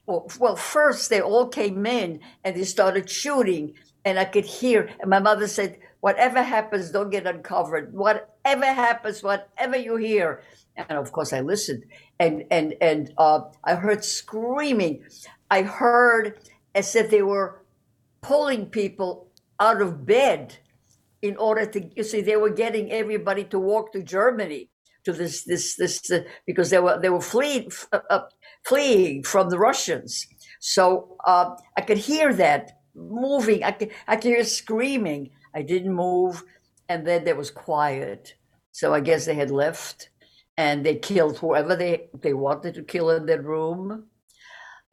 Well, 0.05 0.27
well, 0.39 0.55
first 0.55 1.09
they 1.09 1.21
all 1.21 1.47
came 1.47 1.85
in 1.85 2.21
and 2.43 2.55
they 2.55 2.63
started 2.63 3.09
shooting, 3.09 3.73
and 4.05 4.17
I 4.17 4.25
could 4.25 4.45
hear. 4.45 4.89
And 4.99 5.09
my 5.09 5.19
mother 5.19 5.47
said, 5.47 5.79
"Whatever 6.01 6.41
happens, 6.43 6.91
don't 6.91 7.09
get 7.09 7.27
uncovered. 7.27 7.93
Whatever 7.93 8.65
happens, 8.65 9.23
whatever 9.23 9.77
you 9.77 9.97
hear." 9.97 10.43
And 10.75 10.97
of 10.97 11.11
course, 11.11 11.33
I 11.33 11.41
listened, 11.41 11.85
and 12.19 12.45
and 12.51 12.75
and 12.81 13.13
uh, 13.17 13.41
I 13.63 13.75
heard 13.75 14.03
screaming. 14.03 15.03
I 15.49 15.63
heard 15.63 16.39
as 16.75 16.95
if 16.95 17.09
they 17.09 17.23
were 17.23 17.63
pulling 18.21 18.67
people 18.67 19.31
out 19.59 19.81
of 19.81 20.05
bed 20.05 20.57
in 21.21 21.37
order 21.37 21.65
to. 21.65 21.89
You 21.95 22.03
see, 22.03 22.21
they 22.21 22.37
were 22.37 22.51
getting 22.51 22.91
everybody 22.91 23.43
to 23.45 23.59
walk 23.59 23.91
to 23.93 24.03
Germany 24.03 24.69
to 25.07 25.13
this 25.13 25.43
this 25.45 25.75
this 25.75 26.11
uh, 26.11 26.19
because 26.45 26.69
they 26.69 26.79
were 26.79 26.99
they 27.01 27.09
were 27.09 27.21
fleeing 27.21 27.71
uh, 27.93 27.99
uh, 28.09 28.21
fleeing 28.65 29.23
from 29.23 29.49
the 29.49 29.57
Russians. 29.57 30.27
So 30.59 31.17
uh, 31.25 31.55
I 31.77 31.81
could 31.81 31.97
hear 31.97 32.33
that 32.33 32.81
moving. 32.93 33.63
I 33.63 33.71
could 33.71 33.91
I 34.07 34.17
could 34.17 34.31
hear 34.35 34.43
screaming. 34.43 35.31
I 35.57 35.63
didn't 35.63 35.93
move, 35.93 36.43
and 36.87 37.05
then 37.07 37.23
there 37.23 37.35
was 37.35 37.51
quiet. 37.67 38.35
So 38.71 38.93
I 38.93 39.01
guess 39.07 39.25
they 39.25 39.33
had 39.33 39.51
left, 39.65 40.09
and 40.55 40.85
they 40.85 40.95
killed 40.95 41.37
whoever 41.39 41.75
they 41.75 42.09
they 42.23 42.33
wanted 42.33 42.73
to 42.75 42.83
kill 42.93 43.09
in 43.09 43.25
their 43.25 43.41
room. 43.41 44.05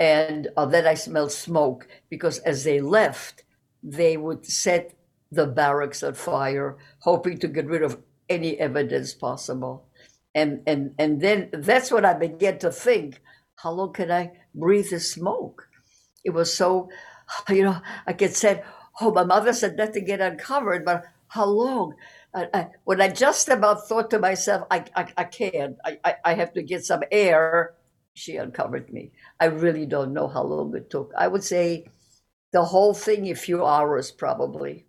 And 0.01 0.49
uh, 0.57 0.67
then 0.67 0.87
I 0.87 0.95
smelled 0.95 1.33
smoke 1.33 1.87
because 2.09 2.39
as 2.41 2.65
they 2.65 2.81
left, 2.81 3.45
they 3.83 4.17
would 4.17 4.45
set 4.47 4.85
the 5.31 5.47
barracks 5.47 6.03
on 6.03 6.15
fire, 6.15 6.77
hoping 7.01 7.39
to 7.39 7.49
get 7.49 7.67
rid 7.67 7.83
of 7.83 8.01
any 8.29 8.59
evidence 8.59 9.15
possible. 9.15 9.87
And, 10.35 10.63
and, 10.67 10.95
and 10.99 11.21
then 11.21 11.51
that's 11.53 11.93
when 11.93 12.05
I 12.05 12.15
began 12.15 12.59
to 12.59 12.71
think, 12.73 13.21
how 13.57 13.73
long 13.73 13.93
can 13.93 14.11
I 14.11 14.33
breathe 14.55 14.91
the 14.91 15.01
smoke? 15.01 15.69
It 16.25 16.31
was 16.31 16.55
so, 16.55 16.89
you 17.49 17.63
know, 17.63 17.81
I 18.07 18.15
could 18.15 18.35
say, 18.35 18.63
oh, 19.01 19.13
my 19.13 19.25
mother 19.25 19.53
said 19.53 19.77
not 19.77 19.93
to 19.95 20.01
get 20.01 20.21
uncovered, 20.21 20.85
but 20.85 21.05
how 21.29 21.47
long? 21.47 21.95
I, 22.35 22.49
I, 22.53 22.69
when 22.85 23.01
I 23.01 23.09
just 23.09 23.49
about 23.49 23.89
thought 23.89 24.11
to 24.11 24.19
myself, 24.19 24.67
I, 24.71 24.85
I, 24.95 25.07
I 25.17 25.25
can't, 25.25 25.77
I, 25.85 26.17
I, 26.25 26.35
have 26.35 26.53
to 26.55 26.63
get 26.63 26.85
some 26.85 27.03
air, 27.13 27.75
she 28.15 28.37
uncovered 28.37 28.93
me. 28.93 29.13
I 29.39 29.47
really 29.47 29.87
don't 29.87 30.13
know 30.13 30.29
how 30.29 30.43
long 30.43 30.75
it 30.77 30.91
took. 30.91 31.13
I 31.17 31.29
would 31.29 31.45
say 31.45 31.87
the 32.53 32.65
whole 32.65 32.95
thing, 32.95 33.31
a 33.31 33.35
few 33.35 33.65
hours 33.65 34.11
probably. 34.11 34.87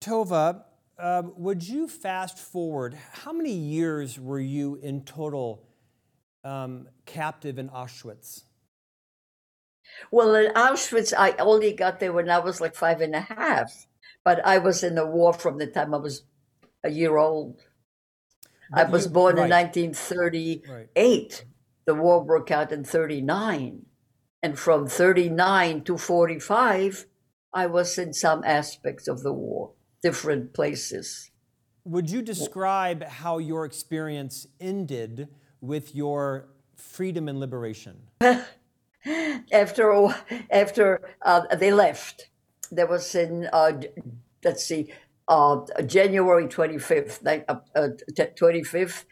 Tova, 0.00 0.62
um, 0.98 1.32
would 1.36 1.66
you 1.66 1.88
fast 1.88 2.38
forward? 2.38 2.96
How 3.12 3.32
many 3.32 3.52
years 3.52 4.18
were 4.18 4.40
you 4.40 4.76
in 4.76 5.02
total 5.04 5.66
um, 6.44 6.88
captive 7.06 7.58
in 7.58 7.68
Auschwitz? 7.68 8.44
Well, 10.10 10.34
in 10.34 10.52
Auschwitz, 10.52 11.12
I 11.16 11.32
only 11.38 11.72
got 11.72 12.00
there 12.00 12.12
when 12.12 12.30
I 12.30 12.38
was 12.38 12.60
like 12.60 12.74
five 12.74 13.00
and 13.00 13.14
a 13.14 13.20
half, 13.20 13.86
but 14.24 14.44
I 14.44 14.58
was 14.58 14.82
in 14.82 14.94
the 14.94 15.06
war 15.06 15.32
from 15.32 15.58
the 15.58 15.66
time 15.66 15.94
I 15.94 15.98
was 15.98 16.24
a 16.82 16.90
year 16.90 17.16
old. 17.16 17.60
But 18.70 18.88
I 18.88 18.90
was 18.90 19.06
you, 19.06 19.10
born 19.10 19.36
right. 19.36 19.44
in 19.44 19.50
1938. 19.50 20.64
Right. 20.68 21.44
The 21.86 21.94
war 21.94 22.24
broke 22.24 22.50
out 22.50 22.72
in 22.72 22.84
39. 22.84 23.86
And 24.42 24.58
from 24.58 24.86
39 24.86 25.84
to 25.84 25.96
45, 25.96 27.06
I 27.52 27.66
was 27.66 27.96
in 27.98 28.12
some 28.12 28.42
aspects 28.44 29.08
of 29.08 29.22
the 29.22 29.32
war, 29.32 29.72
different 30.02 30.52
places. 30.52 31.30
Would 31.84 32.10
you 32.10 32.22
describe 32.22 33.04
how 33.04 33.38
your 33.38 33.64
experience 33.64 34.46
ended 34.60 35.28
with 35.60 35.94
your 35.94 36.48
freedom 36.76 37.28
and 37.28 37.38
liberation? 37.38 37.96
after 39.52 40.14
after 40.50 41.00
uh, 41.22 41.54
they 41.56 41.72
left, 41.72 42.30
there 42.70 42.86
was 42.86 43.14
in 43.14 43.48
uh, 43.52 43.72
let's 44.44 44.64
see, 44.64 44.92
uh, 45.28 45.60
January 45.86 46.48
twenty 46.48 46.78
fifth, 46.78 47.26
uh, 47.26 47.56
uh, 47.74 47.88
twenty 48.36 48.62
fifth. 48.62 49.06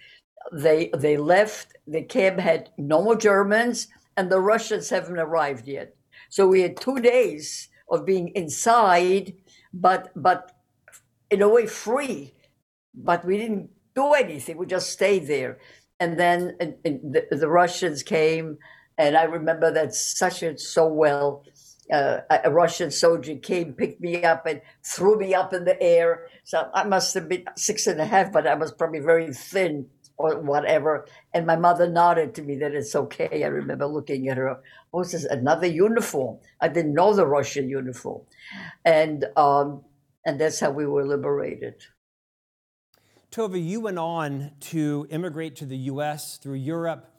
They 0.52 0.90
they 0.96 1.16
left. 1.16 1.76
The 1.86 2.02
camp 2.02 2.38
had 2.40 2.70
no 2.76 3.02
more 3.02 3.16
Germans 3.16 3.88
and 4.16 4.30
the 4.30 4.40
Russians 4.40 4.90
haven't 4.90 5.18
arrived 5.18 5.66
yet. 5.66 5.94
So 6.28 6.46
we 6.46 6.62
had 6.62 6.76
two 6.76 7.00
days 7.00 7.68
of 7.88 8.06
being 8.06 8.28
inside, 8.34 9.34
but 9.72 10.10
but 10.16 10.52
in 11.30 11.42
a 11.42 11.48
way 11.48 11.66
free. 11.66 12.34
But 12.94 13.24
we 13.24 13.38
didn't 13.38 13.70
do 13.94 14.12
anything. 14.12 14.56
We 14.56 14.66
just 14.66 14.90
stayed 14.90 15.26
there. 15.26 15.58
And 15.98 16.18
then 16.18 16.56
and, 16.60 16.74
and 16.84 17.14
the, 17.14 17.26
the, 17.30 17.48
Russians 17.48 18.02
came, 18.02 18.58
and 19.02 19.16
I 19.16 19.24
remember 19.24 19.72
that 19.72 19.94
such 19.94 20.44
a 20.44 20.56
so 20.56 20.86
well. 20.86 21.44
Uh, 21.92 22.20
a 22.44 22.50
Russian 22.50 22.92
soldier 22.92 23.34
came, 23.34 23.72
picked 23.72 24.00
me 24.00 24.22
up, 24.22 24.46
and 24.46 24.62
threw 24.84 25.18
me 25.18 25.34
up 25.34 25.52
in 25.52 25.64
the 25.64 25.80
air. 25.82 26.28
So 26.44 26.70
I 26.72 26.84
must 26.84 27.12
have 27.14 27.28
been 27.28 27.44
six 27.56 27.88
and 27.88 28.00
a 28.00 28.06
half, 28.06 28.32
but 28.32 28.46
I 28.46 28.54
was 28.54 28.72
probably 28.72 29.00
very 29.00 29.34
thin 29.34 29.86
or 30.16 30.40
whatever. 30.40 31.06
And 31.34 31.46
my 31.46 31.56
mother 31.56 31.88
nodded 31.88 32.32
to 32.36 32.42
me 32.42 32.54
that 32.58 32.72
it's 32.72 32.94
okay. 32.94 33.42
I 33.42 33.48
remember 33.48 33.86
looking 33.86 34.28
at 34.28 34.36
her. 34.36 34.60
Oh, 34.94 35.02
this 35.02 35.14
is 35.14 35.24
another 35.24 35.66
uniform. 35.66 36.38
I 36.60 36.68
didn't 36.68 36.94
know 36.94 37.12
the 37.12 37.26
Russian 37.26 37.68
uniform, 37.68 38.22
and 38.84 39.26
um, 39.36 39.82
and 40.24 40.40
that's 40.40 40.60
how 40.60 40.70
we 40.70 40.86
were 40.86 41.04
liberated. 41.04 41.74
Tova, 43.32 43.62
you 43.62 43.80
went 43.80 43.98
on 43.98 44.52
to 44.60 45.08
immigrate 45.10 45.56
to 45.56 45.66
the 45.66 45.90
U.S. 45.92 46.38
through 46.38 46.54
Europe. 46.54 47.11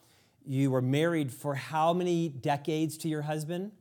You 0.46 0.70
were 0.70 0.82
married 0.82 1.32
for 1.32 1.54
how 1.54 1.92
many 1.94 2.28
decades 2.28 2.98
to 2.98 3.08
your 3.08 3.22
husband? 3.22 3.72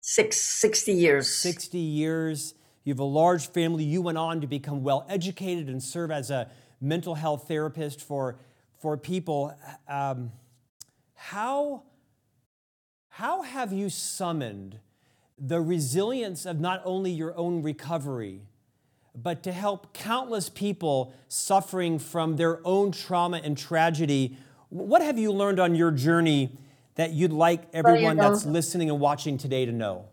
Six, 0.00 0.40
60 0.40 0.92
years. 0.92 1.34
60 1.34 1.78
years. 1.78 2.54
You 2.84 2.92
have 2.92 3.00
a 3.00 3.04
large 3.04 3.48
family. 3.48 3.84
You 3.84 4.02
went 4.02 4.18
on 4.18 4.40
to 4.42 4.46
become 4.46 4.82
well 4.84 5.04
educated 5.08 5.68
and 5.68 5.82
serve 5.82 6.10
as 6.10 6.30
a 6.30 6.50
mental 6.80 7.14
health 7.14 7.48
therapist 7.48 8.02
for, 8.02 8.36
for 8.78 8.96
people. 8.96 9.56
Um, 9.88 10.30
how, 11.14 11.84
how 13.08 13.42
have 13.42 13.72
you 13.72 13.88
summoned 13.88 14.78
the 15.38 15.60
resilience 15.60 16.46
of 16.46 16.60
not 16.60 16.82
only 16.84 17.10
your 17.10 17.36
own 17.36 17.62
recovery, 17.62 18.42
but 19.16 19.42
to 19.42 19.52
help 19.52 19.94
countless 19.94 20.48
people 20.48 21.14
suffering 21.28 21.98
from 21.98 22.36
their 22.36 22.60
own 22.64 22.92
trauma 22.92 23.38
and 23.42 23.56
tragedy? 23.56 24.36
What 24.74 25.02
have 25.02 25.20
you 25.20 25.30
learned 25.30 25.60
on 25.60 25.76
your 25.76 25.92
journey 25.92 26.58
that 26.96 27.12
you'd 27.12 27.32
like 27.32 27.62
everyone 27.72 28.02
well, 28.02 28.14
you 28.14 28.14
know, 28.14 28.30
that's 28.30 28.44
listening 28.44 28.90
and 28.90 28.98
watching 28.98 29.38
today 29.38 29.64
to 29.64 29.70
know? 29.70 30.06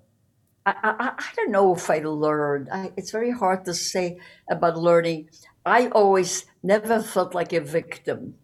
I, 0.67 0.75
I, 0.83 1.07
I 1.17 1.29
don't 1.35 1.49
know 1.49 1.73
if 1.73 1.89
I 1.89 1.97
learned. 1.97 2.69
I, 2.71 2.91
it's 2.95 3.09
very 3.09 3.31
hard 3.31 3.65
to 3.65 3.73
say 3.73 4.19
about 4.51 4.77
learning. 4.77 5.29
I 5.65 5.87
always 5.87 6.45
never 6.61 7.01
felt 7.01 7.33
like 7.33 7.53
a 7.53 7.59
victim. 7.59 8.35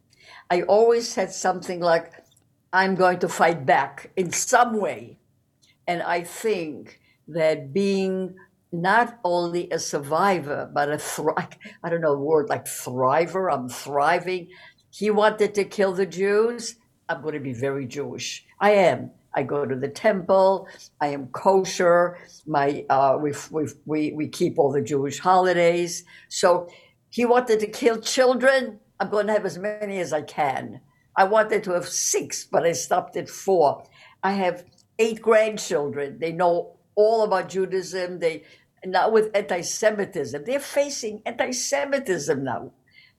I 0.50 0.64
always 0.64 1.14
had 1.14 1.32
something 1.32 1.82
like, 1.82 2.12
I'm 2.74 2.96
going 2.96 3.20
to 3.20 3.30
fight 3.30 3.68
back 3.68 4.10
in 4.18 4.32
some 4.32 4.80
way. 4.80 5.20
And 5.86 6.02
I 6.02 6.24
think 6.24 7.00
that 7.28 7.74
being 7.74 8.34
not 8.72 9.20
only 9.24 9.70
a 9.70 9.78
survivor, 9.78 10.68
but 10.74 10.92
a 10.92 10.98
thri- 10.98 11.34
I 11.84 11.90
don't 11.90 12.02
know 12.02 12.14
a 12.14 12.18
word 12.18 12.50
like 12.50 12.66
thriver, 12.66 13.54
I'm 13.54 13.70
thriving. 13.70 14.48
He 14.98 15.12
wanted 15.12 15.54
to 15.54 15.64
kill 15.64 15.94
the 15.94 16.08
Jews. 16.08 16.76
I'm 17.08 17.22
going 17.22 17.36
to 17.36 17.40
be 17.40 17.54
very 17.54 17.86
Jewish. 17.86 18.44
I 18.60 18.72
am. 18.72 19.12
I 19.36 19.44
go 19.44 19.64
to 19.64 19.76
the 19.76 19.90
temple. 19.90 20.68
I 21.00 21.10
am 21.10 21.28
kosher. 21.28 22.18
My 22.48 22.84
uh, 22.90 23.20
we 23.22 23.32
we 23.86 24.12
we 24.12 24.28
keep 24.28 24.58
all 24.58 24.72
the 24.72 24.82
Jewish 24.82 25.20
holidays. 25.20 26.04
So 26.30 26.68
he 27.12 27.26
wanted 27.26 27.60
to 27.60 27.68
kill 27.68 28.02
children. 28.02 28.80
I'm 29.00 29.12
going 29.12 29.28
to 29.28 29.34
have 29.34 29.46
as 29.46 29.60
many 29.60 30.00
as 30.00 30.14
I 30.14 30.24
can. 30.24 30.82
I 31.16 31.26
wanted 31.26 31.64
to 31.66 31.74
have 31.74 31.88
six, 31.88 32.46
but 32.46 32.66
I 32.66 32.72
stopped 32.72 33.16
at 33.18 33.30
four. 33.30 33.84
I 34.24 34.32
have 34.32 34.66
eight 34.98 35.22
grandchildren. 35.22 36.18
They 36.20 36.32
know 36.32 36.78
all 36.96 37.24
about 37.24 37.50
Judaism. 37.50 38.18
They 38.18 38.46
now 38.84 39.12
with 39.12 39.30
anti-Semitism. 39.36 40.44
They're 40.44 40.60
facing 40.60 41.22
anti-Semitism 41.28 42.44
now. 42.44 42.72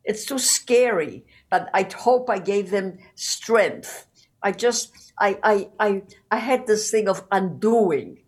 It's 0.05 0.25
too 0.25 0.39
scary. 0.39 1.25
But 1.51 1.71
I 1.75 1.89
hope 1.97 2.31
I 2.31 2.39
gave 2.39 2.71
them 2.71 2.99
strength. 3.15 4.07
I 4.43 4.53
just 4.53 4.93
I 5.19 5.39
I 5.43 5.69
I, 5.81 6.03
I 6.31 6.37
had 6.39 6.67
this 6.67 6.91
thing 6.91 7.09
of 7.09 7.25
undoing. 7.31 8.21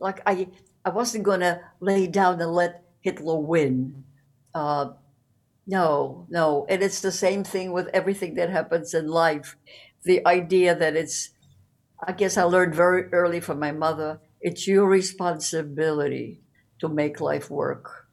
Like 0.00 0.20
I 0.26 0.48
I 0.84 0.90
wasn't 0.90 1.24
gonna 1.24 1.60
lay 1.80 2.06
down 2.06 2.40
and 2.40 2.52
let 2.52 2.84
Hitler 3.00 3.38
win. 3.38 4.04
Uh, 4.54 4.90
no, 5.66 6.26
no. 6.30 6.66
And 6.68 6.82
it's 6.82 7.00
the 7.00 7.12
same 7.12 7.44
thing 7.44 7.72
with 7.72 7.88
everything 7.88 8.34
that 8.34 8.50
happens 8.50 8.94
in 8.94 9.06
life. 9.06 9.56
The 10.04 10.26
idea 10.26 10.74
that 10.74 10.96
it's, 10.96 11.30
I 12.02 12.12
guess 12.12 12.36
I 12.38 12.44
learned 12.44 12.74
very 12.74 13.12
early 13.12 13.40
from 13.40 13.58
my 13.60 13.72
mother, 13.72 14.20
it's 14.40 14.66
your 14.66 14.86
responsibility 14.86 16.40
to 16.80 16.88
make 16.88 17.20
life 17.20 17.50
work. 17.50 18.07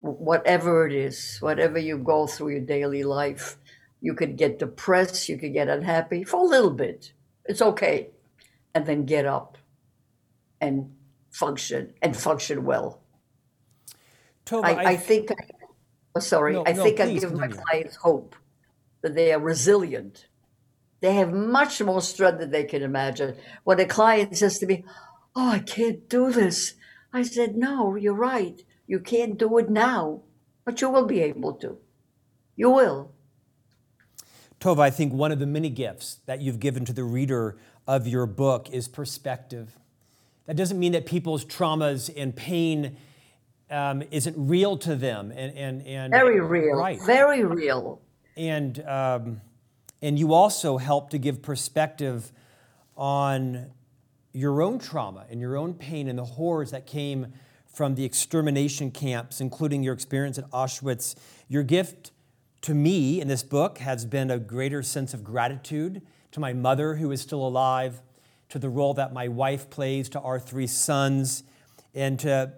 Whatever 0.00 0.86
it 0.86 0.94
is, 0.94 1.38
whatever 1.40 1.78
you 1.78 1.98
go 1.98 2.26
through 2.26 2.50
your 2.50 2.60
daily 2.60 3.04
life, 3.04 3.58
you 4.00 4.14
could 4.14 4.36
get 4.36 4.58
depressed, 4.58 5.28
you 5.28 5.36
could 5.36 5.52
get 5.52 5.68
unhappy 5.68 6.24
for 6.24 6.40
a 6.40 6.48
little 6.48 6.70
bit. 6.70 7.12
It's 7.44 7.60
okay. 7.60 8.10
And 8.74 8.86
then 8.86 9.04
get 9.04 9.26
up 9.26 9.58
and 10.60 10.94
function 11.30 11.92
and 12.00 12.16
function 12.16 12.64
well. 12.64 13.00
Tova, 14.46 14.64
I, 14.64 14.72
I, 14.72 14.84
I, 14.90 14.96
think, 14.96 15.30
oh, 16.14 16.20
sorry, 16.20 16.54
no, 16.54 16.64
I 16.66 16.72
no, 16.72 16.82
think 16.82 17.00
I 17.00 17.12
give 17.12 17.22
continue. 17.22 17.40
my 17.40 17.48
clients 17.48 17.96
hope 17.96 18.34
that 19.02 19.14
they 19.14 19.32
are 19.32 19.40
resilient. 19.40 20.26
They 21.00 21.14
have 21.14 21.32
much 21.32 21.80
more 21.80 22.02
strength 22.02 22.40
than 22.40 22.50
they 22.50 22.64
can 22.64 22.82
imagine. 22.82 23.36
When 23.64 23.80
a 23.80 23.86
client 23.86 24.36
says 24.36 24.58
to 24.58 24.66
me, 24.66 24.84
Oh, 25.34 25.50
I 25.50 25.60
can't 25.60 26.08
do 26.08 26.32
this, 26.32 26.74
I 27.12 27.22
said, 27.22 27.56
No, 27.56 27.94
you're 27.94 28.14
right. 28.14 28.62
You 28.90 28.98
can't 28.98 29.38
do 29.38 29.56
it 29.58 29.70
now, 29.70 30.22
but 30.64 30.80
you 30.80 30.90
will 30.90 31.06
be 31.06 31.20
able 31.20 31.52
to. 31.62 31.78
You 32.56 32.70
will. 32.70 33.12
Tova, 34.58 34.80
I 34.80 34.90
think 34.90 35.12
one 35.12 35.30
of 35.30 35.38
the 35.38 35.46
many 35.46 35.70
gifts 35.70 36.18
that 36.26 36.40
you've 36.40 36.58
given 36.58 36.84
to 36.86 36.92
the 36.92 37.04
reader 37.04 37.56
of 37.86 38.08
your 38.08 38.26
book 38.26 38.68
is 38.72 38.88
perspective. 38.88 39.78
That 40.46 40.56
doesn't 40.56 40.76
mean 40.76 40.90
that 40.90 41.06
people's 41.06 41.44
traumas 41.44 42.10
and 42.16 42.34
pain 42.34 42.96
um, 43.70 44.02
isn't 44.10 44.34
real 44.36 44.76
to 44.78 44.96
them 44.96 45.30
and 45.30 45.56
and 45.56 45.86
and 45.86 46.12
very 46.12 46.40
real, 46.40 46.74
right? 46.74 46.98
Very 47.06 47.44
real. 47.44 48.02
And 48.36 48.84
um, 48.88 49.40
and 50.02 50.18
you 50.18 50.34
also 50.34 50.78
help 50.78 51.10
to 51.10 51.18
give 51.18 51.42
perspective 51.42 52.32
on 52.96 53.70
your 54.32 54.60
own 54.62 54.80
trauma 54.80 55.26
and 55.30 55.40
your 55.40 55.56
own 55.56 55.74
pain 55.74 56.08
and 56.08 56.18
the 56.18 56.24
horrors 56.24 56.72
that 56.72 56.88
came 56.88 57.32
from 57.72 57.94
the 57.94 58.04
extermination 58.04 58.90
camps, 58.90 59.40
including 59.40 59.82
your 59.82 59.94
experience 59.94 60.38
at 60.38 60.50
Auschwitz. 60.50 61.14
Your 61.48 61.62
gift 61.62 62.10
to 62.62 62.74
me 62.74 63.20
in 63.20 63.28
this 63.28 63.42
book 63.42 63.78
has 63.78 64.04
been 64.04 64.30
a 64.30 64.38
greater 64.38 64.82
sense 64.82 65.14
of 65.14 65.24
gratitude 65.24 66.02
to 66.32 66.40
my 66.40 66.52
mother, 66.52 66.96
who 66.96 67.10
is 67.10 67.20
still 67.20 67.46
alive, 67.46 68.02
to 68.48 68.58
the 68.58 68.68
role 68.68 68.94
that 68.94 69.12
my 69.12 69.28
wife 69.28 69.70
plays 69.70 70.08
to 70.10 70.20
our 70.20 70.38
three 70.38 70.66
sons, 70.66 71.44
and 71.94 72.18
to 72.20 72.52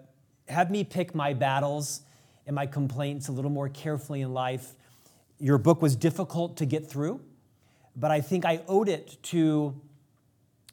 have 0.49 0.69
me 0.69 0.83
pick 0.83 1.15
my 1.15 1.33
battles 1.33 2.01
and 2.45 2.55
my 2.55 2.65
complaints 2.65 3.27
a 3.27 3.31
little 3.31 3.51
more 3.51 3.69
carefully 3.69 4.21
in 4.21 4.33
life. 4.33 4.73
Your 5.39 5.57
book 5.57 5.81
was 5.81 5.95
difficult 5.95 6.57
to 6.57 6.65
get 6.65 6.89
through, 6.89 7.21
but 7.95 8.11
I 8.11 8.21
think 8.21 8.45
I 8.45 8.61
owed 8.67 8.89
it 8.89 9.21
to 9.23 9.79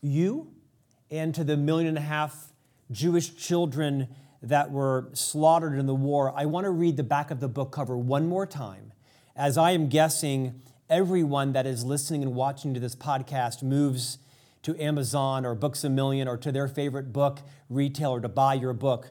you 0.02 0.50
and 1.10 1.34
to 1.34 1.44
the 1.44 1.56
million 1.56 1.88
and 1.88 1.98
a 1.98 2.02
half 2.02 2.52
Jewish 2.90 3.36
children 3.36 4.08
that 4.42 4.70
were 4.70 5.08
slaughtered 5.12 5.78
in 5.78 5.86
the 5.86 5.94
war. 5.94 6.32
I 6.36 6.46
want 6.46 6.64
to 6.64 6.70
read 6.70 6.96
the 6.96 7.02
back 7.02 7.30
of 7.30 7.40
the 7.40 7.48
book 7.48 7.72
cover 7.72 7.96
one 7.96 8.26
more 8.26 8.46
time, 8.46 8.92
as 9.36 9.58
I 9.58 9.72
am 9.72 9.88
guessing 9.88 10.60
everyone 10.88 11.52
that 11.52 11.66
is 11.66 11.84
listening 11.84 12.22
and 12.22 12.34
watching 12.34 12.74
to 12.74 12.80
this 12.80 12.96
podcast 12.96 13.62
moves 13.62 14.18
to 14.62 14.78
Amazon 14.80 15.46
or 15.46 15.54
Books 15.54 15.84
a 15.84 15.90
Million 15.90 16.26
or 16.26 16.36
to 16.38 16.52
their 16.52 16.68
favorite 16.68 17.12
book 17.12 17.40
retailer 17.68 18.20
to 18.20 18.28
buy 18.28 18.54
your 18.54 18.72
book. 18.72 19.10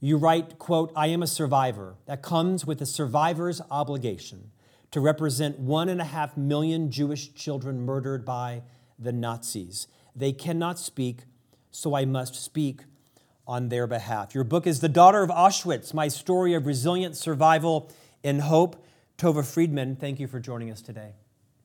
You 0.00 0.16
write, 0.16 0.58
quote, 0.58 0.92
I 0.94 1.08
am 1.08 1.22
a 1.22 1.26
survivor. 1.26 1.96
That 2.06 2.22
comes 2.22 2.66
with 2.66 2.80
a 2.80 2.86
survivor's 2.86 3.60
obligation 3.70 4.50
to 4.90 5.00
represent 5.00 5.58
one 5.58 5.88
and 5.88 6.00
a 6.00 6.04
half 6.04 6.36
million 6.36 6.90
Jewish 6.90 7.34
children 7.34 7.80
murdered 7.80 8.24
by 8.24 8.62
the 8.98 9.12
Nazis. 9.12 9.88
They 10.14 10.32
cannot 10.32 10.78
speak, 10.78 11.22
so 11.70 11.94
I 11.94 12.04
must 12.04 12.34
speak 12.34 12.82
on 13.46 13.68
their 13.68 13.86
behalf. 13.86 14.34
Your 14.34 14.44
book 14.44 14.66
is 14.66 14.80
The 14.80 14.88
Daughter 14.88 15.22
of 15.22 15.30
Auschwitz 15.30 15.94
My 15.94 16.08
Story 16.08 16.54
of 16.54 16.66
Resilient 16.66 17.16
Survival 17.16 17.90
and 18.24 18.40
Hope. 18.40 18.84
Tova 19.18 19.44
Friedman, 19.44 19.96
thank 19.96 20.20
you 20.20 20.26
for 20.26 20.40
joining 20.40 20.70
us 20.70 20.82
today. 20.82 21.14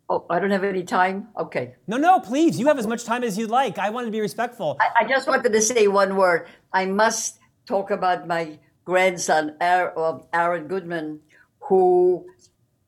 Oh, 0.10 0.26
I 0.30 0.39
don't 0.39 0.52
have 0.52 0.63
any 0.63 0.84
time? 0.84 1.30
Okay. 1.38 1.76
No, 1.88 1.98
no, 1.98 2.20
please. 2.20 2.60
You 2.60 2.67
have 2.67 2.78
as 2.78 2.86
much 2.86 3.04
time 3.04 3.24
as 3.24 3.38
you'd 3.38 3.50
like. 3.50 3.80
I 3.80 3.89
wanted 3.89 4.08
to 4.08 4.12
be 4.12 4.22
respectful. 4.22 4.78
I, 4.80 5.04
I 5.04 5.08
just 5.08 5.28
wanted 5.28 5.52
to 5.52 5.62
say 5.62 5.88
one 5.88 6.15
word. 6.15 6.48
I 6.72 6.86
must 6.86 7.39
talk 7.65 7.91
about 7.91 8.28
my 8.28 8.60
grandson, 8.86 9.56
um, 9.62 10.24
Aaron 10.34 10.67
Goodman, 10.67 11.20
who 11.60 12.26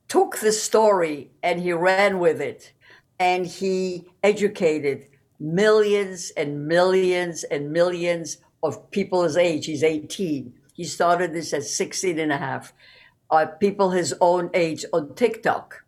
took 0.08 0.38
the 0.38 0.52
story 0.52 1.32
and 1.42 1.60
he 1.60 1.74
ran 1.74 2.20
with 2.20 2.42
it 2.42 2.74
and 3.20 3.46
he 3.46 4.06
educated 4.22 5.08
millions 5.40 6.32
and 6.38 6.68
millions 6.68 7.44
and 7.46 7.72
millions 7.72 8.38
of 8.64 8.90
people 8.92 9.24
his 9.24 9.38
age. 9.38 9.66
He's 9.66 9.84
18. 9.84 10.54
He 10.74 10.84
started 10.86 11.34
this 11.34 11.54
at 11.54 11.64
16 11.64 12.18
and 12.18 12.32
a 12.32 12.38
half. 12.38 12.74
Uh, 13.30 13.46
people 13.46 13.92
his 13.92 14.16
own 14.22 14.50
age 14.54 14.86
on 14.94 15.14
TikTok. 15.16 15.84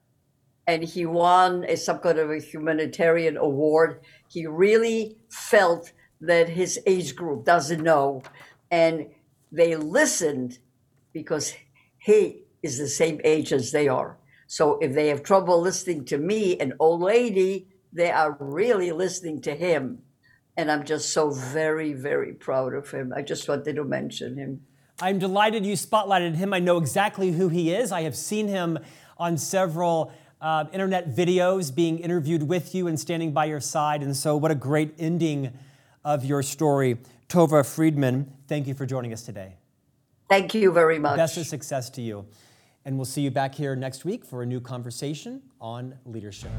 And 0.67 0.83
he 0.83 1.05
won 1.05 1.63
a, 1.65 1.77
some 1.77 1.99
kind 1.99 2.19
of 2.19 2.29
a 2.29 2.39
humanitarian 2.39 3.38
award. 3.38 4.01
He 4.29 4.45
really 4.45 5.17
felt 5.29 5.91
that 6.21 6.49
his 6.49 6.79
age 6.85 7.15
group 7.15 7.45
doesn't 7.45 7.83
know. 7.83 8.23
And 8.71 9.07
they 9.51 9.75
listened 9.75 10.59
because 11.13 11.53
he 11.97 12.43
is 12.61 12.77
the 12.77 12.88
same 12.88 13.21
age 13.23 13.53
as 13.53 13.71
they 13.71 13.88
are. 13.88 14.17
So 14.47 14.77
if 14.79 14.93
they 14.93 15.07
have 15.07 15.23
trouble 15.23 15.61
listening 15.61 16.05
to 16.05 16.17
me, 16.17 16.59
an 16.59 16.73
old 16.79 17.01
lady, 17.01 17.67
they 17.93 18.11
are 18.11 18.38
really 18.39 18.91
listening 18.91 19.41
to 19.41 19.55
him. 19.55 19.99
And 20.57 20.71
I'm 20.71 20.85
just 20.85 21.11
so 21.11 21.31
very, 21.31 21.93
very 21.93 22.33
proud 22.33 22.73
of 22.73 22.89
him. 22.91 23.13
I 23.15 23.21
just 23.21 23.47
wanted 23.47 23.75
to 23.75 23.83
mention 23.83 24.37
him. 24.37 24.61
I'm 25.01 25.19
delighted 25.19 25.65
you 25.65 25.73
spotlighted 25.73 26.35
him. 26.35 26.53
I 26.53 26.59
know 26.59 26.77
exactly 26.77 27.31
who 27.31 27.49
he 27.49 27.73
is. 27.73 27.91
I 27.91 28.03
have 28.03 28.15
seen 28.15 28.47
him 28.47 28.79
on 29.17 29.37
several 29.37 30.13
uh, 30.39 30.65
internet 30.71 31.13
videos 31.13 31.73
being 31.73 31.99
interviewed 31.99 32.43
with 32.43 32.73
you 32.73 32.87
and 32.87 32.99
standing 32.99 33.33
by 33.33 33.45
your 33.45 33.59
side. 33.59 34.03
And 34.03 34.15
so, 34.15 34.37
what 34.37 34.51
a 34.51 34.55
great 34.55 34.93
ending 34.97 35.51
of 36.05 36.23
your 36.23 36.41
story. 36.43 36.97
Tova 37.27 37.65
Friedman, 37.65 38.31
thank 38.47 38.67
you 38.67 38.73
for 38.73 38.85
joining 38.85 39.11
us 39.11 39.23
today. 39.23 39.55
Thank 40.29 40.53
you 40.53 40.71
very 40.71 40.99
much. 40.99 41.17
Best 41.17 41.37
of 41.37 41.45
success 41.45 41.89
to 41.91 42.01
you. 42.01 42.25
And 42.85 42.97
we'll 42.97 43.05
see 43.05 43.21
you 43.21 43.31
back 43.31 43.55
here 43.55 43.75
next 43.75 44.05
week 44.05 44.23
for 44.23 44.43
a 44.43 44.45
new 44.45 44.61
conversation 44.61 45.41
on 45.59 45.95
leadership. 46.05 46.51